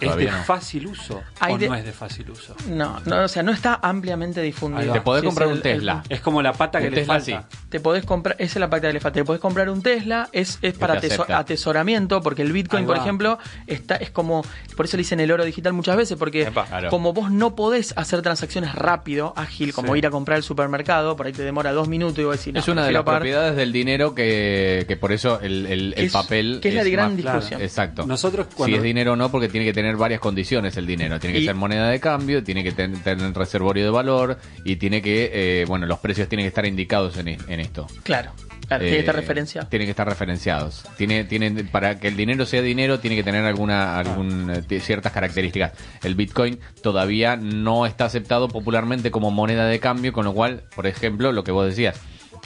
es 0.00 0.16
de 0.16 0.24
no. 0.30 0.44
fácil 0.44 0.86
uso 0.86 1.22
Hay 1.40 1.54
o 1.54 1.58
de- 1.58 1.68
no 1.68 1.74
es 1.74 1.84
de 1.84 1.92
fácil 1.92 2.30
uso. 2.30 2.54
no, 2.68 3.00
no, 3.04 3.24
o 3.24 3.28
sea, 3.28 3.42
no 3.42 3.52
está 3.52 3.78
ampliamente 3.82 4.40
difundido. 4.42 4.92
Te 4.92 5.00
podés 5.00 5.20
Sí, 5.22 5.26
comprar 5.26 5.48
un 5.48 5.54
el- 5.54 5.62
Tesla. 5.62 6.02
Es 6.08 6.20
como 6.20 6.40
la 6.42 6.52
pata 6.52 6.80
que 6.80 6.86
Un 6.88 6.94
le 6.94 6.98
Tesla, 7.00 7.14
falta. 7.20 7.48
Te 7.68 7.80
podés 7.80 8.04
comprar, 8.04 8.36
esa 8.38 8.44
es 8.54 8.60
la 8.60 8.70
parte 8.70 8.86
que 8.86 8.92
le 8.94 9.00
falta. 9.00 9.14
Te 9.20 9.24
podés 9.24 9.40
comprar 9.40 9.68
un 9.70 9.82
Tesla, 9.82 10.28
es, 10.32 10.58
es 10.62 10.74
para 10.74 10.94
te 11.00 11.06
ateso- 11.08 11.22
acepta. 11.22 11.38
atesoramiento, 11.38 12.22
porque 12.22 12.42
el 12.42 12.52
Bitcoin, 12.52 12.86
por 12.86 12.96
ejemplo, 12.96 13.38
está, 13.66 13.96
es 13.96 14.10
como, 14.10 14.42
por 14.76 14.86
eso 14.86 14.96
le 14.96 15.02
dicen 15.02 15.20
el 15.20 15.30
oro 15.30 15.44
digital 15.44 15.72
muchas 15.72 15.96
veces, 15.96 16.16
porque 16.18 16.42
Epa, 16.42 16.66
claro. 16.66 16.90
como 16.90 17.12
vos 17.12 17.30
no 17.30 17.54
podés 17.54 17.92
hacer 17.96 18.22
transacciones 18.22 18.74
rápido, 18.74 19.32
ágil, 19.36 19.72
como 19.72 19.92
Sí. 19.92 19.98
ir 19.98 20.06
a 20.06 20.10
comprar 20.10 20.36
al 20.36 20.42
supermercado, 20.42 21.16
por 21.16 21.26
ahí 21.26 21.32
te 21.32 21.42
demora 21.42 21.72
dos 21.72 21.88
minutos 21.88 22.18
y 22.18 22.24
vos 22.24 22.38
decís, 22.38 22.54
no, 22.54 22.60
es 22.60 22.68
una 22.68 22.84
de 22.86 22.92
las 22.92 23.02
pagar- 23.02 23.20
propiedades 23.20 23.56
del 23.56 23.72
dinero 23.72 24.14
que, 24.14 24.84
que 24.88 24.96
por 24.96 25.12
eso 25.12 25.40
el, 25.40 25.66
el- 25.66 25.94
el 25.96 26.04
Es- 26.06 26.12
papel 26.12 26.60
que 26.62 26.68
es 26.70 26.74
la 26.74 26.84
gran 26.84 27.08
más- 27.08 27.16
discusión. 27.16 27.60
Exacto. 27.60 28.06
Nosotros 28.06 28.46
Si 28.64 28.74
es 28.74 28.82
dinero 28.82 29.12
o 29.12 29.16
no, 29.16 29.30
porque 29.30 29.48
tiene 29.48 29.66
que 29.66 29.72
tener 29.72 29.87
varias 29.96 30.20
condiciones 30.20 30.76
el 30.76 30.86
dinero. 30.86 31.18
Tiene 31.20 31.34
que 31.34 31.42
Y- 31.42 31.46
ser 31.46 31.54
moneda 31.54 31.88
de 31.88 32.00
cambio, 32.00 32.42
tiene 32.44 32.62
que 32.62 32.72
ten- 32.72 33.00
tener 33.02 33.32
reservorio 33.34 33.84
de 33.84 33.90
valor 33.90 34.38
y 34.64 34.76
tiene 34.76 35.00
que, 35.02 35.30
eh, 35.32 35.64
bueno, 35.66 35.86
los 35.86 35.98
precios 35.98 36.28
tienen 36.28 36.44
que 36.44 36.48
estar 36.48 36.66
indicados 36.66 37.16
en, 37.18 37.28
en 37.28 37.60
esto. 37.60 37.86
Claro, 38.02 38.32
claro, 38.66 38.82
tiene 38.82 38.96
que 38.96 39.00
estar 39.00 39.14
Eh, 39.16 39.20
referenciado. 39.20 39.68
Tiene 39.68 39.84
que 39.84 39.90
estar 39.92 40.08
referenciados. 40.08 40.84
Tiene, 40.96 41.24
tiene, 41.24 41.64
para 41.64 41.98
que 41.98 42.08
el 42.08 42.16
dinero 42.16 42.46
sea 42.46 42.62
dinero, 42.62 42.98
tiene 43.00 43.16
que 43.16 43.22
tener 43.24 43.44
alguna, 43.44 43.98
algún, 43.98 44.50
eh, 44.50 44.62
t- 44.62 44.80
ciertas 44.80 45.12
características. 45.12 45.72
El 46.02 46.14
Bitcoin 46.14 46.58
todavía 46.82 47.36
no 47.36 47.86
está 47.86 48.04
aceptado 48.06 48.48
popularmente 48.48 49.10
como 49.10 49.30
moneda 49.30 49.66
de 49.66 49.80
cambio, 49.80 50.12
con 50.12 50.24
lo 50.24 50.32
cual, 50.34 50.64
por 50.74 50.86
ejemplo, 50.86 51.32
lo 51.32 51.44
que 51.44 51.52
vos 51.52 51.66
decías, 51.66 52.00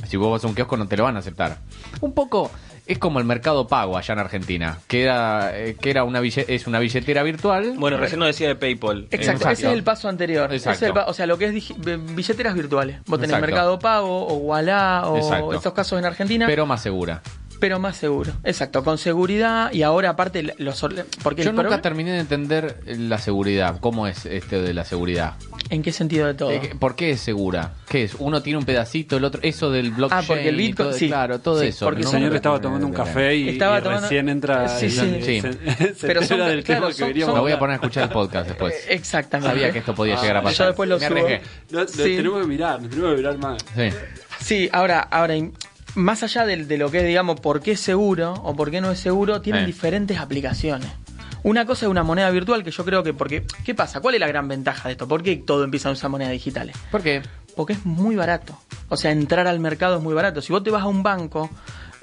si 0.09 0.17
vos 0.17 0.31
vas 0.33 0.45
a 0.45 0.49
un 0.49 0.55
kiosco 0.55 0.77
no 0.77 0.89
te 0.89 0.97
lo 0.97 1.05
van 1.05 1.17
a 1.17 1.21
aceptar. 1.21 1.59
Un 2.01 2.13
poco 2.15 2.51
es 2.87 2.99
como 2.99 3.19
el 3.21 3.25
mercado 3.25 3.67
pago 3.69 3.97
allá 3.97 4.12
en 4.15 4.19
Argentina, 4.21 4.79
que 4.89 5.05
era, 5.05 5.57
eh, 5.59 5.77
que 5.81 5.91
era 5.91 6.05
una 6.05 6.21
es 6.21 6.67
una 6.67 6.79
billetera 6.79 7.23
virtual. 7.23 7.75
Bueno, 7.79 7.97
recién 7.97 8.19
nos 8.19 8.27
decía 8.29 8.49
de 8.49 8.57
PayPal. 8.57 9.05
Exacto, 9.11 9.23
Exacto. 9.33 9.51
ese 9.51 9.67
es 9.69 9.73
el 9.73 9.83
paso 9.85 10.09
anterior. 10.09 10.47
Ese 10.47 10.57
Exacto. 10.71 10.85
es 10.85 10.89
el 10.89 10.95
pa- 10.95 11.05
o 11.07 11.15
sea, 11.15 11.27
lo 11.27 11.39
que 11.39 11.47
es 11.47 11.73
billeteras 12.15 12.55
virtuales. 12.55 12.97
Vos 13.07 13.19
tenés 13.19 13.31
Exacto. 13.31 13.47
Mercado 13.47 13.79
Pago 13.79 14.27
o 14.27 14.35
Wallah 14.37 15.03
o 15.09 15.17
Exacto. 15.17 15.55
estos 15.55 15.73
casos 15.73 15.99
en 15.99 16.05
Argentina. 16.07 16.47
pero 16.47 16.67
más 16.67 16.83
segura. 16.83 17.23
Pero 17.62 17.78
más 17.78 17.97
seguro, 17.97 18.33
exacto, 18.42 18.83
con 18.83 18.99
seguridad 18.99 19.73
y 19.73 19.83
ahora 19.85 20.11
aparte 20.11 20.42
los... 20.59 20.81
Porque 21.23 21.45
Yo 21.45 21.52
nunca 21.52 21.62
problema- 21.62 21.81
terminé 21.81 22.11
de 22.11 22.19
entender 22.19 22.81
la 22.87 23.19
seguridad. 23.19 23.78
¿Cómo 23.78 24.09
es 24.09 24.26
este 24.26 24.61
de 24.61 24.75
la 24.75 24.85
seguridad? 24.85 25.35
¿En 25.71 25.81
qué 25.81 25.92
sentido 25.92 26.26
de 26.26 26.35
todo? 26.35 26.50
Eh, 26.50 26.75
¿Por 26.76 26.97
qué 26.97 27.12
es 27.12 27.21
segura? 27.21 27.75
¿Qué 27.88 28.02
es? 28.02 28.16
Uno 28.19 28.42
tiene 28.42 28.59
un 28.59 28.64
pedacito, 28.64 29.16
el 29.16 29.25
otro... 29.25 29.40
Eso 29.45 29.71
del 29.71 29.92
blockchain. 29.92 30.23
Ah, 30.23 30.25
porque 30.26 30.49
el 30.49 30.61
y 30.61 30.73
Bitcoin- 30.73 30.76
todo- 30.76 30.92
sí. 30.92 31.07
Claro, 31.07 31.38
todo 31.38 31.61
Sí, 31.61 31.69
eso. 31.69 31.85
porque 31.87 32.00
El 32.00 32.04
No, 32.07 32.11
señor 32.11 32.35
estaba 32.35 32.61
tomando 32.61 32.85
un 32.85 32.92
café 32.92 33.37
y, 33.37 33.50
Estaba 33.50 33.78
y 33.78 33.83
tomando- 33.83 34.02
recién 34.02 34.28
entra 34.28 34.66
Sí, 34.69 34.87
y 34.87 34.90
sí. 34.90 34.97
se- 34.99 35.23
Sí. 35.23 35.40
se, 35.40 35.52
se 35.95 36.07
Pero 36.09 36.21
entera 36.23 36.26
son- 36.26 36.38
del 36.49 36.64
claro, 36.64 36.81
tema 36.81 36.88
que 36.88 36.95
son- 36.99 37.07
queríamos 37.09 37.35
Me 37.37 37.40
voy 37.42 37.52
a 37.52 37.59
poner 37.61 37.73
a 37.75 37.76
escuchar 37.76 38.02
el 38.02 38.09
podcast 38.11 38.49
después. 38.49 38.75
Eh, 38.75 38.95
Exactamente. 38.95 39.50
Sabía 39.54 39.73
que 39.73 39.78
esto 39.78 39.95
podía 39.95 40.21
llegar 40.21 40.38
a 40.38 40.42
pasar. 40.42 40.59
Yo 40.59 40.66
después 40.66 40.88
lo 40.88 40.99
Me 40.99 41.07
subo. 41.07 41.16
arriesgué. 41.16 41.42
No, 41.71 41.81
no, 41.83 41.87
Sí. 41.88 42.16
Tenemos 42.16 42.40
que 42.42 42.47
mirar, 42.49 42.81
nos 42.83 42.90
tenemos 42.90 43.11
que 43.12 43.16
mirar 43.19 43.38
más. 43.38 43.62
Sí. 43.76 43.88
Sí, 44.40 44.69
ahora, 44.73 44.99
ahora 45.02 45.35
más 45.95 46.23
allá 46.23 46.47
de, 46.47 46.65
de 46.65 46.79
lo 46.79 46.91
que 46.91 46.99
es, 47.01 47.07
digamos, 47.07 47.41
por 47.41 47.61
qué 47.61 47.73
es 47.73 47.81
seguro 47.81 48.35
o 48.45 48.55
por 48.55 48.71
qué 48.71 48.81
no 48.81 48.91
es 48.91 48.99
seguro, 49.01 49.41
tienen 49.41 49.65
Eh. 49.65 49.67
diferentes 49.67 50.19
aplicaciones. 50.19 50.89
Una 51.45 51.67
cosa 51.67 51.87
es 51.87 51.91
una 51.91 52.03
moneda 52.05 52.31
virtual 52.31 52.63
que 52.63 52.71
yo 52.71 52.85
creo 52.85 53.03
que 53.03 53.15
porque 53.15 53.45
¿qué 53.65 53.75
pasa? 53.75 54.01
¿Cuál 54.01 54.15
es 54.15 54.21
la 54.21 54.29
gran 54.29 54.47
ventaja 54.47 54.89
de 54.89 54.93
esto? 54.93 55.09
¿Por 55.09 55.23
qué 55.25 55.37
todo 55.37 55.65
empieza 55.65 55.89
a 55.89 55.93
usar 55.93 56.09
monedas 56.11 56.33
digitales? 56.33 56.77
¿Por 56.91 57.03
qué? 57.03 57.21
Porque 57.57 57.73
es 57.75 57.85
muy 57.85 58.15
barato. 58.15 58.57
O 58.89 58.97
sea, 58.97 59.11
entrar 59.11 59.47
al 59.49 59.59
mercado 59.59 59.97
es 59.97 60.03
muy 60.03 60.15
barato. 60.15 60.41
Si 60.41 60.53
vos 60.53 60.63
te 60.63 60.71
vas 60.71 60.83
a 60.83 60.87
un 60.87 61.03
banco 61.03 61.51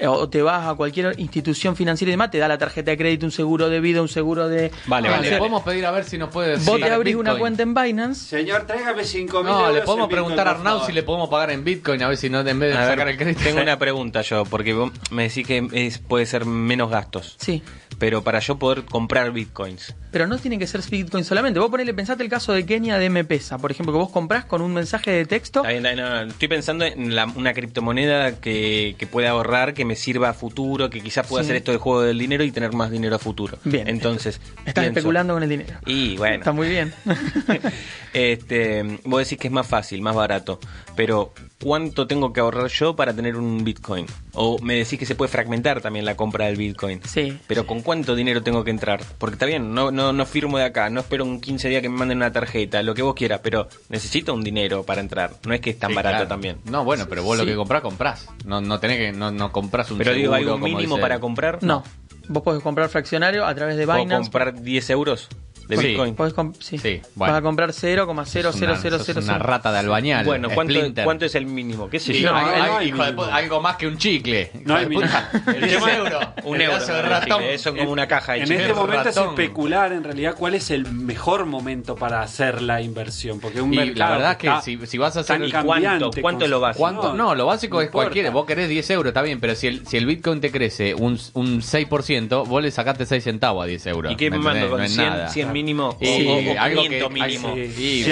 o 0.07 0.29
te 0.29 0.41
vas 0.41 0.67
a 0.67 0.75
cualquier 0.75 1.13
institución 1.19 1.75
financiera 1.75 2.09
y 2.09 2.13
demás, 2.13 2.31
te 2.31 2.37
da 2.37 2.47
la 2.47 2.57
tarjeta 2.57 2.91
de 2.91 2.97
crédito, 2.97 3.25
un 3.25 3.31
seguro 3.31 3.69
de 3.69 3.79
vida, 3.79 4.01
un 4.01 4.07
seguro 4.07 4.47
de... 4.47 4.71
Vale, 4.87 5.09
O 5.09 5.11
vale. 5.11 5.29
Le 5.31 5.37
podemos 5.37 5.63
pedir 5.63 5.85
a 5.85 5.91
ver 5.91 6.03
si 6.05 6.17
nos 6.17 6.29
puede 6.29 6.55
Vos 6.55 6.65
decir 6.65 6.85
te 6.85 6.91
abrís 6.93 7.15
una 7.15 7.31
Bitcoin. 7.33 7.39
cuenta 7.57 7.63
en 7.63 7.73
Binance 7.73 8.25
Señor, 8.37 8.63
tráigame 8.65 9.03
5 9.03 9.43
mil 9.43 9.51
No, 9.51 9.71
le 9.71 9.81
podemos 9.81 10.07
preguntar 10.09 10.47
a 10.47 10.51
Arnau 10.51 10.85
si 10.85 10.91
le 10.91 11.03
podemos 11.03 11.29
pagar 11.29 11.51
en 11.51 11.63
Bitcoin 11.63 12.01
a 12.03 12.07
ver 12.07 12.17
si 12.17 12.29
no 12.29 12.39
en 12.39 12.59
vez 12.59 12.71
de 12.71 12.77
A 12.77 12.81
ver, 12.81 12.89
sacar 12.89 13.07
el 13.09 13.17
crédito. 13.17 13.41
Tengo 13.43 13.61
una 13.61 13.77
pregunta 13.79 14.21
yo, 14.21 14.45
porque 14.45 14.73
vos 14.73 14.91
me 15.11 15.23
decís 15.23 15.45
que 15.45 15.67
es, 15.73 15.97
puede 15.99 16.25
ser 16.25 16.45
menos 16.45 16.89
gastos. 16.89 17.35
Sí. 17.39 17.61
Pero 17.97 18.23
para 18.23 18.39
yo 18.39 18.57
poder 18.57 18.85
comprar 18.85 19.31
bitcoins. 19.31 19.93
Pero 20.11 20.25
no 20.27 20.37
tiene 20.37 20.57
que 20.57 20.65
ser 20.67 20.81
Bitcoin 20.89 21.23
solamente. 21.23 21.59
Vos 21.59 21.69
ponele, 21.69 21.93
pensate 21.93 22.23
el 22.23 22.29
caso 22.29 22.51
de 22.53 22.65
Kenia 22.65 22.97
de 22.97 23.05
M-Pesa, 23.05 23.57
por 23.59 23.69
ejemplo, 23.71 23.93
que 23.93 23.99
vos 23.99 24.09
comprás 24.09 24.45
con 24.45 24.61
un 24.61 24.73
mensaje 24.73 25.11
de 25.11 25.25
texto. 25.25 25.59
Está 25.59 25.69
bien, 25.71 25.85
está 25.85 25.93
bien, 26.01 26.13
no, 26.13 26.25
no, 26.25 26.31
Estoy 26.31 26.47
pensando 26.47 26.85
en 26.85 27.15
la- 27.15 27.25
una 27.25 27.53
criptomoneda 27.53 28.39
que, 28.39 28.95
que 28.97 29.05
pueda 29.07 29.29
ahorrar, 29.31 29.73
que 29.73 29.85
me 29.85 29.95
sirva 29.95 30.29
a 30.29 30.33
futuro, 30.33 30.89
que 30.89 31.01
quizás 31.01 31.27
pueda 31.27 31.43
Sí. 31.43 31.47
hacer 31.47 31.57
esto 31.57 31.71
del 31.71 31.79
juego 31.79 32.01
del 32.01 32.17
dinero 32.17 32.43
y 32.43 32.51
tener 32.51 32.73
más 32.73 32.89
dinero 32.91 33.15
a 33.15 33.19
futuro. 33.19 33.57
Bien. 33.63 33.87
Entonces, 33.87 34.41
Estás 34.65 34.83
pienso- 34.83 34.99
especulando 34.99 35.33
con 35.35 35.43
el 35.43 35.49
dinero. 35.49 35.77
Y 35.85 36.17
bueno. 36.17 36.35
Está 36.37 36.51
muy 36.53 36.69
bien. 36.69 36.93
este, 38.13 38.99
vos 39.05 39.19
decís 39.23 39.37
que 39.37 39.47
es 39.47 39.53
más 39.53 39.67
fácil, 39.67 40.01
más 40.01 40.15
barato, 40.15 40.59
pero 40.95 41.33
¿cuánto 41.61 42.07
tengo 42.07 42.33
que 42.33 42.39
ahorrar 42.39 42.67
yo 42.67 42.95
para 42.95 43.13
tener 43.13 43.35
un 43.35 43.63
Bitcoin? 43.63 44.05
O 44.33 44.59
me 44.61 44.75
decís 44.75 44.97
que 44.99 45.05
se 45.05 45.15
puede 45.15 45.29
fragmentar 45.31 45.81
también 45.81 46.05
la 46.05 46.15
compra 46.15 46.45
del 46.45 46.55
Bitcoin. 46.55 47.01
Sí. 47.05 47.37
Pero 47.47 47.65
¿con 47.67 47.81
cuánto 47.81 48.15
dinero 48.15 48.41
tengo 48.41 48.63
que 48.63 48.71
entrar? 48.71 49.01
Porque 49.17 49.35
está 49.35 49.45
bien, 49.45 49.73
no, 49.73 49.91
no, 49.99 50.13
no 50.13 50.25
firmo 50.25 50.57
de 50.57 50.63
acá, 50.65 50.89
no 50.89 51.01
espero 51.01 51.25
un 51.25 51.39
15 51.41 51.67
días 51.69 51.81
que 51.81 51.89
me 51.89 51.97
manden 51.97 52.17
una 52.17 52.31
tarjeta, 52.31 52.81
lo 52.83 52.93
que 52.93 53.01
vos 53.01 53.13
quieras, 53.15 53.41
pero 53.43 53.67
necesito 53.89 54.33
un 54.33 54.43
dinero 54.43 54.83
para 54.83 55.01
entrar. 55.01 55.31
No 55.45 55.53
es 55.53 55.61
que 55.61 55.71
es 55.71 55.79
tan 55.79 55.89
Sí, 55.89 55.95
barato 55.95 56.13
claro. 56.15 56.27
también. 56.29 56.57
No, 56.65 56.83
bueno, 56.83 57.05
pero 57.09 57.23
vos 57.23 57.37
lo 57.37 57.45
que 57.45 57.55
comprás, 57.55 57.81
comprás. 57.81 58.27
No, 58.45 58.61
no 58.61 58.79
tenés 58.79 58.97
que, 58.97 59.11
no, 59.11 59.31
no 59.31 59.51
comprás 59.51 59.91
un 59.91 59.97
Pero 59.97 60.13
digo, 60.13 60.33
¿hay 60.33 60.41
seguro, 60.43 60.55
un 60.55 60.61
como 60.61 60.75
mínimo 60.77 60.95
dice- 60.95 61.01
para 61.01 61.19
comprar? 61.19 61.59
No. 61.61 61.83
Vos 62.31 62.43
podés 62.43 62.61
comprar 62.61 62.89
fraccionario 62.89 63.43
a 63.45 63.55
través 63.55 63.75
de 63.75 63.85
¿Puedo 63.85 63.99
Binance. 64.03 64.29
comprar 64.29 64.61
10 64.61 64.89
euros 64.91 65.27
de 65.69 65.77
Sí. 65.77 65.87
Bitcoin? 65.87 66.15
Podés 66.15 66.33
sí. 66.59 66.77
Sí, 66.77 67.01
bueno. 67.15 67.33
Vas 67.33 67.39
a 67.39 67.41
comprar 67.43 67.73
Sos 67.73 67.83
una, 68.55 68.75
sos 68.75 68.81
0,00000. 68.83 69.23
una 69.23 69.37
rata 69.37 69.71
de 69.71 69.79
albañal. 69.79 70.25
Bueno, 70.25 70.49
¿cuánto. 70.53 70.73
¿cuánto 71.03 71.25
es 71.25 71.35
el 71.35 71.45
mínimo? 71.45 71.89
¿Qué 71.89 71.99
sé 71.99 72.19
yo? 72.19 72.31
no, 72.31 72.37
hay- 72.37 72.45
no 72.45 72.77
hay 72.77 72.87
hijo 72.87 72.97
de 72.97 73.03
mínimo. 73.11 73.23
puta, 73.23 73.35
algo 73.35 73.61
más 73.61 73.75
que 73.77 73.87
un 73.87 73.97
chicle. 73.97 74.51
No 74.65 74.75
hay. 74.75 74.85
El 74.85 74.89
10 74.89 75.75
tema- 75.75 75.93
euros. 75.95 76.23
Un 76.43 76.55
El 76.55 76.61
euro. 76.71 76.85
de 76.85 77.01
ratón. 77.03 77.43
Eso 77.43 77.69
es 77.69 77.75
como 77.77 77.91
una 77.91 78.07
caja 78.07 78.33
de 78.33 78.39
En 78.39 78.45
chicle. 78.45 78.61
este 78.63 78.73
momento 78.73 79.09
es 79.09 79.17
especular 79.17 79.93
en 79.93 80.03
realidad 80.03 80.35
cuál 80.37 80.55
es 80.55 80.71
el 80.71 80.91
mejor 80.91 81.45
momento 81.45 81.95
para 81.95 82.21
hacer 82.21 82.61
la 82.61 82.81
inversión. 82.81 83.39
Porque 83.39 83.61
un 83.61 83.71
Y 83.73 83.77
mercado 83.77 83.99
la 83.99 84.09
verdad 84.17 84.31
es 84.31 84.37
que 84.37 84.47
está 84.47 84.61
si, 84.61 84.79
si 84.87 84.97
vas 84.97 85.15
a 85.17 85.19
hacer... 85.21 85.41
¿Y 85.43 85.51
cuánto? 85.51 86.11
¿Cuánto 86.21 86.39
con- 86.45 86.49
lo 86.49 86.59
básico? 86.59 86.79
¿Cuánto? 86.79 87.13
No, 87.13 87.35
lo 87.35 87.45
básico 87.45 87.77
no 87.77 87.81
es 87.83 87.89
cualquiera. 87.91 88.31
Vos 88.31 88.45
querés 88.47 88.67
10 88.69 88.89
euros, 88.89 89.11
está 89.11 89.21
bien, 89.21 89.39
pero 89.39 89.53
si 89.55 89.67
el, 89.67 89.85
si 89.85 89.97
el 89.97 90.05
Bitcoin 90.07 90.41
te 90.41 90.51
crece 90.51 90.95
un, 90.95 91.19
un 91.33 91.61
6%, 91.61 92.47
vos 92.47 92.63
le 92.63 92.71
sacaste 92.71 93.05
6 93.05 93.23
centavos 93.23 93.63
a 93.63 93.67
10 93.67 93.85
euros. 93.87 94.11
¿Y 94.11 94.15
qué 94.15 94.31
me 94.31 94.39
¿me 94.39 94.43
mando 94.45 94.77
No 94.77 94.83
es 94.83 94.93
100, 94.93 95.09
nada. 95.09 95.29
100 95.59 95.65
mínimo 95.65 95.97
Sí, 96.01 96.25
o, 96.27 96.31
o- 96.31 96.53
o 96.55 96.59
algo 96.59 96.81
500 96.83 97.07
que- 97.09 97.13
mínimo? 97.13 97.55
Sí, 97.55 97.71
sí, 97.75 98.03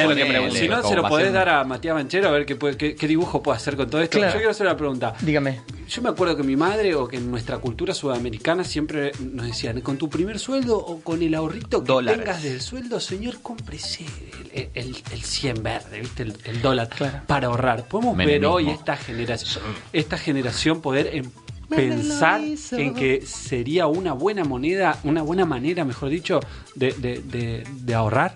si 0.60 0.68
no, 0.68 0.84
se 0.84 0.96
lo 0.96 1.08
podés 1.08 1.32
dar 1.34 1.50
a 1.50 1.63
Matías 1.63 1.96
Banchero 1.96 2.27
a 2.27 2.32
ver 2.32 2.46
qué, 2.46 2.56
puede- 2.56 2.77
qué, 2.77 2.96
qué 2.96 3.08
dibujo 3.08 3.42
puede 3.42 3.58
hacer 3.58 3.75
con 3.75 3.89
todo 3.89 4.01
esto. 4.01 4.18
Claro. 4.18 4.34
Yo 4.34 4.38
quiero 4.39 4.51
hacer 4.51 4.68
una 4.68 4.77
pregunta. 4.77 5.13
Dígame. 5.22 5.62
Yo 5.88 6.01
me 6.01 6.10
acuerdo 6.10 6.36
que 6.36 6.44
mi 6.44 6.56
madre 6.58 6.95
o 6.95 7.08
que 7.08 7.15
en 7.17 7.32
nuestra 7.32 7.60
cultura 7.60 7.93
sudamericana 7.93 8.63
siempre 8.65 9.13
nos 9.19 9.45
decían, 9.45 9.80
con 9.82 9.98
tu 9.98 10.10
primer 10.10 10.38
sueldo 10.39 10.78
o 10.78 11.00
con 11.02 11.22
el 11.24 11.34
ahorrito 11.34 11.82
que 11.82 11.88
Dólares. 11.88 12.19
tengas 12.19 12.43
del 12.43 12.60
sueldo, 12.62 13.00
señor, 13.00 13.41
cómprese 13.41 14.06
el, 14.54 14.69
el, 14.74 14.95
el 15.12 15.22
100 15.24 15.63
verde, 15.63 16.02
¿viste? 16.02 16.24
El, 16.24 16.34
el 16.43 16.62
dólar 16.62 16.89
Claro. 16.89 17.22
para 17.26 17.48
ahorrar. 17.48 17.88
Podemos 17.88 18.17
ver 18.17 18.45
hoy 18.45 18.69
esta 18.69 18.98
generación, 18.98 19.63
esta 19.93 20.17
generación 20.17 20.82
poder 20.82 21.10
em- 21.13 21.32
pensar 21.69 22.41
en 22.71 22.93
que 22.93 23.21
sería 23.25 23.88
una 23.88 24.13
buena 24.13 24.43
moneda, 24.43 24.97
una 25.03 25.21
buena 25.21 25.45
manera, 25.45 25.84
mejor 25.86 26.10
dicho, 26.10 26.39
de, 26.75 26.93
de, 26.93 27.19
de, 27.23 27.63
de 27.69 27.93
ahorrar 27.95 28.36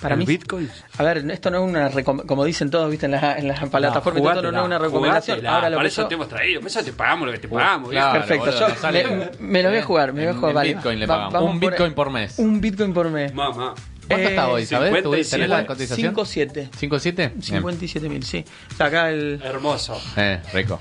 Para 0.00 0.14
el 0.14 0.20
mí- 0.20 0.26
Bitcoin. 0.26 0.68
A 0.98 1.02
ver, 1.04 1.18
esto 1.30 1.50
no 1.50 1.64
es 1.64 1.70
una 1.70 1.90
como 2.26 2.44
dicen 2.44 2.68
todos, 2.70 2.90
viste, 2.90 3.06
en 3.06 3.12
las 3.12 3.38
en 3.38 3.48
las 3.48 3.58
plataformas, 3.68 4.22
todo, 4.22 4.32
esto 4.34 4.52
no 4.52 4.60
es 4.60 4.66
una 4.66 4.78
recomendación. 4.78 5.46
Ahora 5.46 5.70
lo 5.70 5.76
Para 5.76 5.88
que 5.88 5.92
eso 5.92 6.02
yo- 6.02 6.08
te 6.08 6.14
hemos 6.14 6.28
traído. 6.28 6.60
Para 6.60 6.68
eso 6.70 6.82
te 6.84 6.92
pagamos 6.92 7.26
lo 7.26 7.32
que 7.32 7.38
te 7.38 7.48
pagamos. 7.48 7.90
Claro. 7.90 8.12
Perfecto, 8.20 8.44
boludo, 8.46 8.60
yo 8.60 8.68
no 8.68 8.74
sale- 8.80 9.04
me, 9.06 9.30
me 9.46 9.62
lo 9.62 9.68
voy 9.70 9.78
a 9.78 9.82
jugar, 9.84 10.12
me 10.12 10.26
voy 10.26 10.30
a 10.30 10.34
jugar. 10.34 10.50
en 10.50 10.54
vale. 10.54 10.74
Bitcoin 10.74 10.98
le 10.98 11.06
Va- 11.06 11.28
vamos 11.28 11.50
Un 11.54 11.60
por- 11.60 11.70
Bitcoin 11.70 11.94
por 11.94 12.10
mes. 12.10 12.38
Un 12.38 12.60
Bitcoin 12.60 12.92
por 12.92 13.08
mes. 13.10 13.32
Mamá. 13.34 13.74
¿Cuánto 14.06 14.26
Eh, 14.26 14.30
está 14.30 14.48
hoy? 14.48 14.66
¿Sabés? 14.66 14.90
¿Tú 14.90 15.14
57. 15.14 15.30
tenés 15.30 15.48
la 15.48 15.66
cotización? 15.66 16.14
5.7. 16.14 16.68
¿5.7? 16.78 17.40
57 17.40 18.08
mil, 18.10 18.22
sí. 18.22 18.44
Acá 18.78 19.08
el... 19.08 19.40
Hermoso. 19.42 19.98
Eh, 20.18 20.40
rico. 20.52 20.78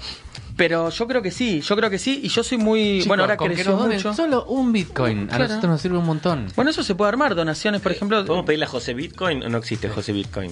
Pero 0.55 0.89
yo 0.89 1.07
creo 1.07 1.21
que 1.21 1.31
sí, 1.31 1.61
yo 1.61 1.75
creo 1.75 1.89
que 1.89 1.97
sí. 1.97 2.21
Y 2.23 2.27
yo 2.29 2.43
soy 2.43 2.57
muy... 2.57 2.93
Chicos, 2.99 3.07
bueno, 3.07 3.23
ahora 3.23 3.37
creció 3.37 3.75
mucho. 3.75 4.13
Solo 4.13 4.45
un 4.45 4.71
Bitcoin. 4.71 5.23
A 5.23 5.27
Claro. 5.27 5.43
nosotros 5.47 5.71
nos 5.71 5.81
sirve 5.81 5.97
un 5.97 6.05
montón. 6.05 6.47
Bueno, 6.55 6.69
eso 6.71 6.83
se 6.83 6.93
puede 6.95 7.09
armar, 7.09 7.33
donaciones, 7.35 7.81
por 7.81 7.91
ejemplo. 7.91 8.23
¿Podemos 8.25 8.45
pedirle 8.45 8.65
a 8.65 8.69
José 8.69 8.93
Bitcoin 8.93 9.43
o 9.43 9.49
no 9.49 9.57
existe 9.57 9.89
José 9.89 10.11
Bitcoin? 10.13 10.51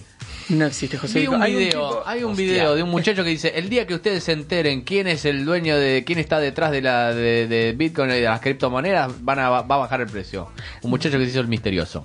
No 0.49 0.65
existe, 0.65 0.97
José. 0.97 1.19
Vi 1.19 1.27
un 1.27 1.41
Hay 1.41 1.53
video, 1.55 1.89
tipo- 1.89 2.03
hay 2.05 2.23
un 2.23 2.35
video 2.35 2.75
de 2.75 2.83
un 2.83 2.89
muchacho 2.89 3.23
que 3.23 3.29
dice, 3.29 3.53
el 3.55 3.69
día 3.69 3.85
que 3.87 3.93
ustedes 3.93 4.23
se 4.23 4.31
enteren 4.31 4.81
quién 4.81 5.07
es 5.07 5.23
el 5.25 5.45
dueño 5.45 5.77
de, 5.77 6.03
quién 6.05 6.17
está 6.19 6.39
detrás 6.39 6.71
de 6.71 6.81
la 6.81 7.13
de, 7.13 7.47
de 7.47 7.73
Bitcoin 7.73 8.09
y 8.09 8.15
de 8.15 8.21
las 8.23 8.41
criptomonedas, 8.41 9.23
van 9.23 9.39
a, 9.39 9.49
va 9.49 9.59
a 9.59 9.77
bajar 9.77 10.01
el 10.01 10.07
precio. 10.07 10.49
Un 10.81 10.89
muchacho 10.89 11.17
que 11.19 11.25
se 11.25 11.31
hizo 11.31 11.39
el 11.41 11.47
misterioso. 11.47 12.01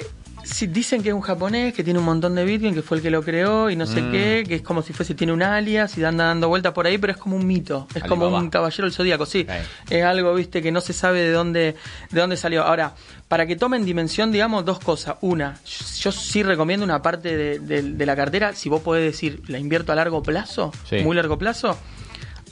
Sí, 0.47 0.69
dicen 0.69 1.03
que 1.03 1.09
es 1.09 1.15
un 1.15 1.23
japonés 1.23 1.75
que 1.75 1.83
tiene 1.83 1.99
un 1.99 2.05
montón 2.05 2.37
de 2.37 2.45
Bitcoin, 2.45 2.73
que 2.73 2.81
fue 2.83 2.99
el 2.99 3.03
que 3.03 3.11
lo 3.11 3.21
creó 3.23 3.69
y 3.69 3.75
no 3.77 3.85
sé 3.85 4.01
Mm. 4.01 4.13
qué, 4.13 4.45
que 4.47 4.55
es 4.55 4.63
como 4.63 4.81
si 4.81 4.93
fuese, 4.93 5.15
tiene 5.15 5.33
un 5.33 5.43
alias 5.43 5.99
y 5.99 6.05
anda 6.05 6.27
dando 6.27 6.49
vueltas 6.49 6.73
por 6.73 6.87
ahí, 6.87 6.99
pero 6.99 7.13
es 7.13 7.17
como 7.19 7.35
un 7.37 7.45
mito, 7.47 7.89
es 7.97 8.05
como 8.05 8.29
un 8.29 8.49
caballero 8.49 8.85
del 8.85 8.93
zodíaco, 8.93 9.27
sí. 9.27 9.45
Es 9.91 10.05
algo, 10.05 10.33
viste, 10.35 10.63
que 10.63 10.71
no 10.71 10.81
se 10.81 10.93
sabe 10.93 11.21
de 11.21 11.33
dónde, 11.33 11.75
de 12.11 12.21
dónde 12.21 12.37
salió. 12.37 12.63
Ahora, 12.63 12.95
para 13.27 13.45
que 13.47 13.57
tomen 13.57 13.85
dimensión, 13.85 14.31
digamos, 14.31 14.65
dos 14.65 14.79
cosas. 14.79 15.17
Una, 15.21 15.59
yo 15.99 16.13
sí 16.13 16.43
recomiendo 16.45 16.85
una 16.85 17.03
parte 17.03 17.37
de, 17.37 17.59
de- 17.59 17.83
de 17.83 18.07
la 18.07 18.15
cartera, 18.15 18.55
si 18.55 18.69
vos 18.69 18.83
podés 18.83 19.05
decir, 19.05 19.43
la 19.49 19.59
invierto 19.59 19.91
a 19.91 19.97
largo 19.97 20.23
plazo, 20.23 20.71
Sí. 20.89 20.99
muy 21.01 21.17
largo 21.17 21.37
plazo, 21.39 21.77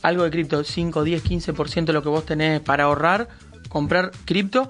algo 0.03 0.25
de 0.25 0.31
cripto, 0.31 0.65
5, 0.65 1.05
10, 1.05 1.23
15% 1.23 1.93
de 1.93 1.93
lo 1.93 2.03
que 2.03 2.09
vos 2.09 2.27
tenés 2.27 2.61
para 2.61 2.85
ahorrar, 2.85 3.29
comprar 3.69 4.11
cripto. 4.25 4.69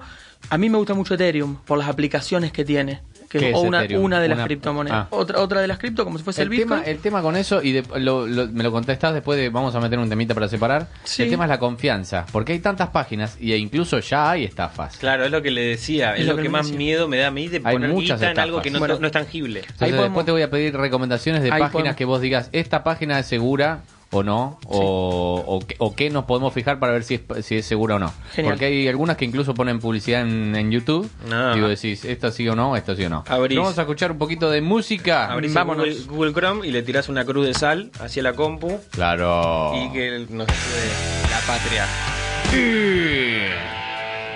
A 0.51 0.59
mí 0.59 0.69
me 0.69 0.77
gusta 0.77 0.93
mucho 0.93 1.15
Ethereum 1.15 1.55
por 1.65 1.79
las 1.79 1.89
aplicaciones 1.89 2.51
que 2.51 2.63
tiene. 2.63 3.01
Que 3.39 3.45
¿Qué 3.45 3.49
es 3.51 3.57
es 3.57 3.61
una, 3.63 3.85
una 3.99 4.19
de 4.19 4.27
las 4.29 4.37
Una- 4.37 4.45
criptomonedas. 4.45 4.97
ah. 5.03 5.07
Otra, 5.11 5.39
otra 5.39 5.61
de 5.61 5.67
las 5.67 5.77
cripto, 5.77 6.03
como 6.03 6.17
si 6.17 6.23
fuese 6.23 6.41
el, 6.43 6.51
El 6.51 6.59
tema, 6.59 6.75
Bitcoin. 6.77 6.95
el 6.95 7.01
tema 7.01 7.21
con 7.21 7.35
eso, 7.35 7.61
y 7.61 7.71
de- 7.73 7.83
lo- 7.99 8.25
lo- 8.27 8.47
me 8.47 8.63
lo 8.63 8.71
contestás 8.71 9.13
después 9.13 9.37
de, 9.37 9.49
vamos 9.49 9.75
a 9.75 9.79
meter 9.79 9.99
un 9.99 10.09
temita 10.09 10.33
para 10.33 10.47
separar, 10.47 10.87
Sí. 11.03 11.23
el 11.23 11.29
tema 11.29 11.45
es 11.45 11.49
la 11.49 11.59
confianza, 11.59 12.25
porque 12.31 12.53
hay 12.53 12.59
tantas 12.59 12.89
páginas 12.89 13.37
y 13.39 13.53
incluso 13.53 13.99
ya 13.99 14.31
hay 14.31 14.43
estafas. 14.45 14.97
Claro, 14.97 15.25
es 15.25 15.31
lo 15.31 15.41
que 15.41 15.51
le 15.51 15.61
decía. 15.61 16.13
Es, 16.13 16.21
Es 16.21 16.25
lo, 16.27 16.33
lo 16.37 16.41
que 16.43 16.49
más 16.49 16.65
decía. 16.67 16.77
miedo 16.77 17.07
me 17.07 17.17
da 17.17 17.27
a 17.27 17.31
mí 17.31 17.47
de 17.47 17.57
Hay 17.63 17.73
poner 17.75 17.89
muchas 17.89 18.19
guita 18.19 18.31
en 18.31 18.39
algo 18.39 18.57
estafas. 18.57 18.63
que 18.63 18.71
no, 18.71 18.79
Bueno. 18.79 18.97
no 18.99 19.07
es 19.07 19.13
tangible. 19.13 19.59
Entonces, 19.61 19.81
Ahí 19.81 19.89
podemos- 19.91 20.05
después 20.09 20.25
te 20.25 20.31
voy 20.31 20.41
a 20.41 20.49
pedir 20.49 20.75
recomendaciones 20.77 21.41
de 21.43 21.47
Ahí 21.51 21.59
páginas 21.59 21.71
podemos- 21.71 21.95
que 21.95 22.05
vos 22.05 22.21
digas, 22.21 22.49
esta 22.53 22.83
página 22.83 23.19
es 23.19 23.25
segura 23.25 23.81
o 24.15 24.23
no, 24.23 24.59
o, 24.67 25.43
o, 25.45 25.59
qué- 25.65 25.75
o 25.79 25.95
qué 25.95 26.09
nos 26.09 26.25
podemos 26.25 26.53
fijar 26.53 26.79
para 26.79 26.93
ver 26.93 27.03
si 27.03 27.15
es, 27.15 27.45
si 27.45 27.57
es 27.57 27.65
segura 27.65 27.95
o 27.95 27.99
no. 27.99 28.11
Genial. 28.33 28.53
Porque 28.53 28.65
hay 28.65 28.87
algunas 28.87 29.17
que 29.17 29.25
incluso 29.25 29.53
ponen 29.53 29.79
publicidad 29.79 30.21
en, 30.21 30.55
en 30.55 30.71
YouTube. 30.71 31.09
Ah. 31.31 31.51
Digo, 31.55 31.67
decís, 31.67 32.05
esto 32.05 32.31
sí 32.31 32.47
o 32.49 32.55
no, 32.55 32.75
esto 32.75 32.95
sí 32.95 33.03
o 33.05 33.09
no. 33.09 33.23
Abrís. 33.27 33.57
Vamos 33.57 33.77
a 33.77 33.81
escuchar 33.81 34.11
un 34.11 34.17
poquito 34.17 34.49
de 34.49 34.61
música. 34.61 35.31
Abrís 35.31 35.53
Vámonos. 35.53 35.85
Google, 36.07 36.31
Google 36.31 36.33
Chrome 36.33 36.67
y 36.67 36.71
le 36.71 36.81
tirás 36.83 37.09
una 37.09 37.25
cruz 37.25 37.45
de 37.45 37.53
sal 37.53 37.91
hacia 37.99 38.23
la 38.23 38.33
compu 38.33 38.79
Claro. 38.91 39.71
y 39.75 39.91
que 39.91 40.25
nos 40.29 40.47
ayude 40.47 41.29
la 41.31 41.39
patria. 41.45 41.85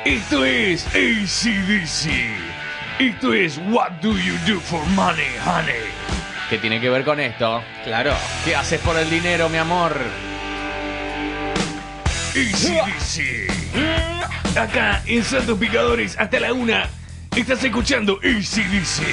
Esto 0.06 0.46
es 0.46 0.86
ACDC. 0.88 2.10
Esto 3.00 3.34
es 3.34 3.58
What 3.70 3.92
Do 4.02 4.12
You 4.12 4.34
Do 4.48 4.60
for 4.60 4.86
Money, 4.88 5.24
Honey 5.46 6.19
que 6.50 6.58
tiene 6.58 6.82
que 6.82 6.90
ver 6.90 7.04
con 7.04 7.20
esto. 7.20 7.64
Claro. 7.84 8.14
¿Qué 8.44 8.56
haces 8.56 8.80
por 8.82 8.98
el 8.98 9.10
dinero, 9.10 9.50
mi 9.50 9.58
amor? 9.58 9.96
Easy, 12.36 12.78
easy. 12.78 13.48
Acá 14.58 15.04
en 15.06 15.24
Santos 15.24 15.58
Picadores 15.58 16.18
hasta 16.18 16.40
la 16.40 16.54
una 16.54 16.90
estás 17.40 17.64
escuchando 17.64 18.20
Easy 18.22 18.64
Dice. 18.64 19.04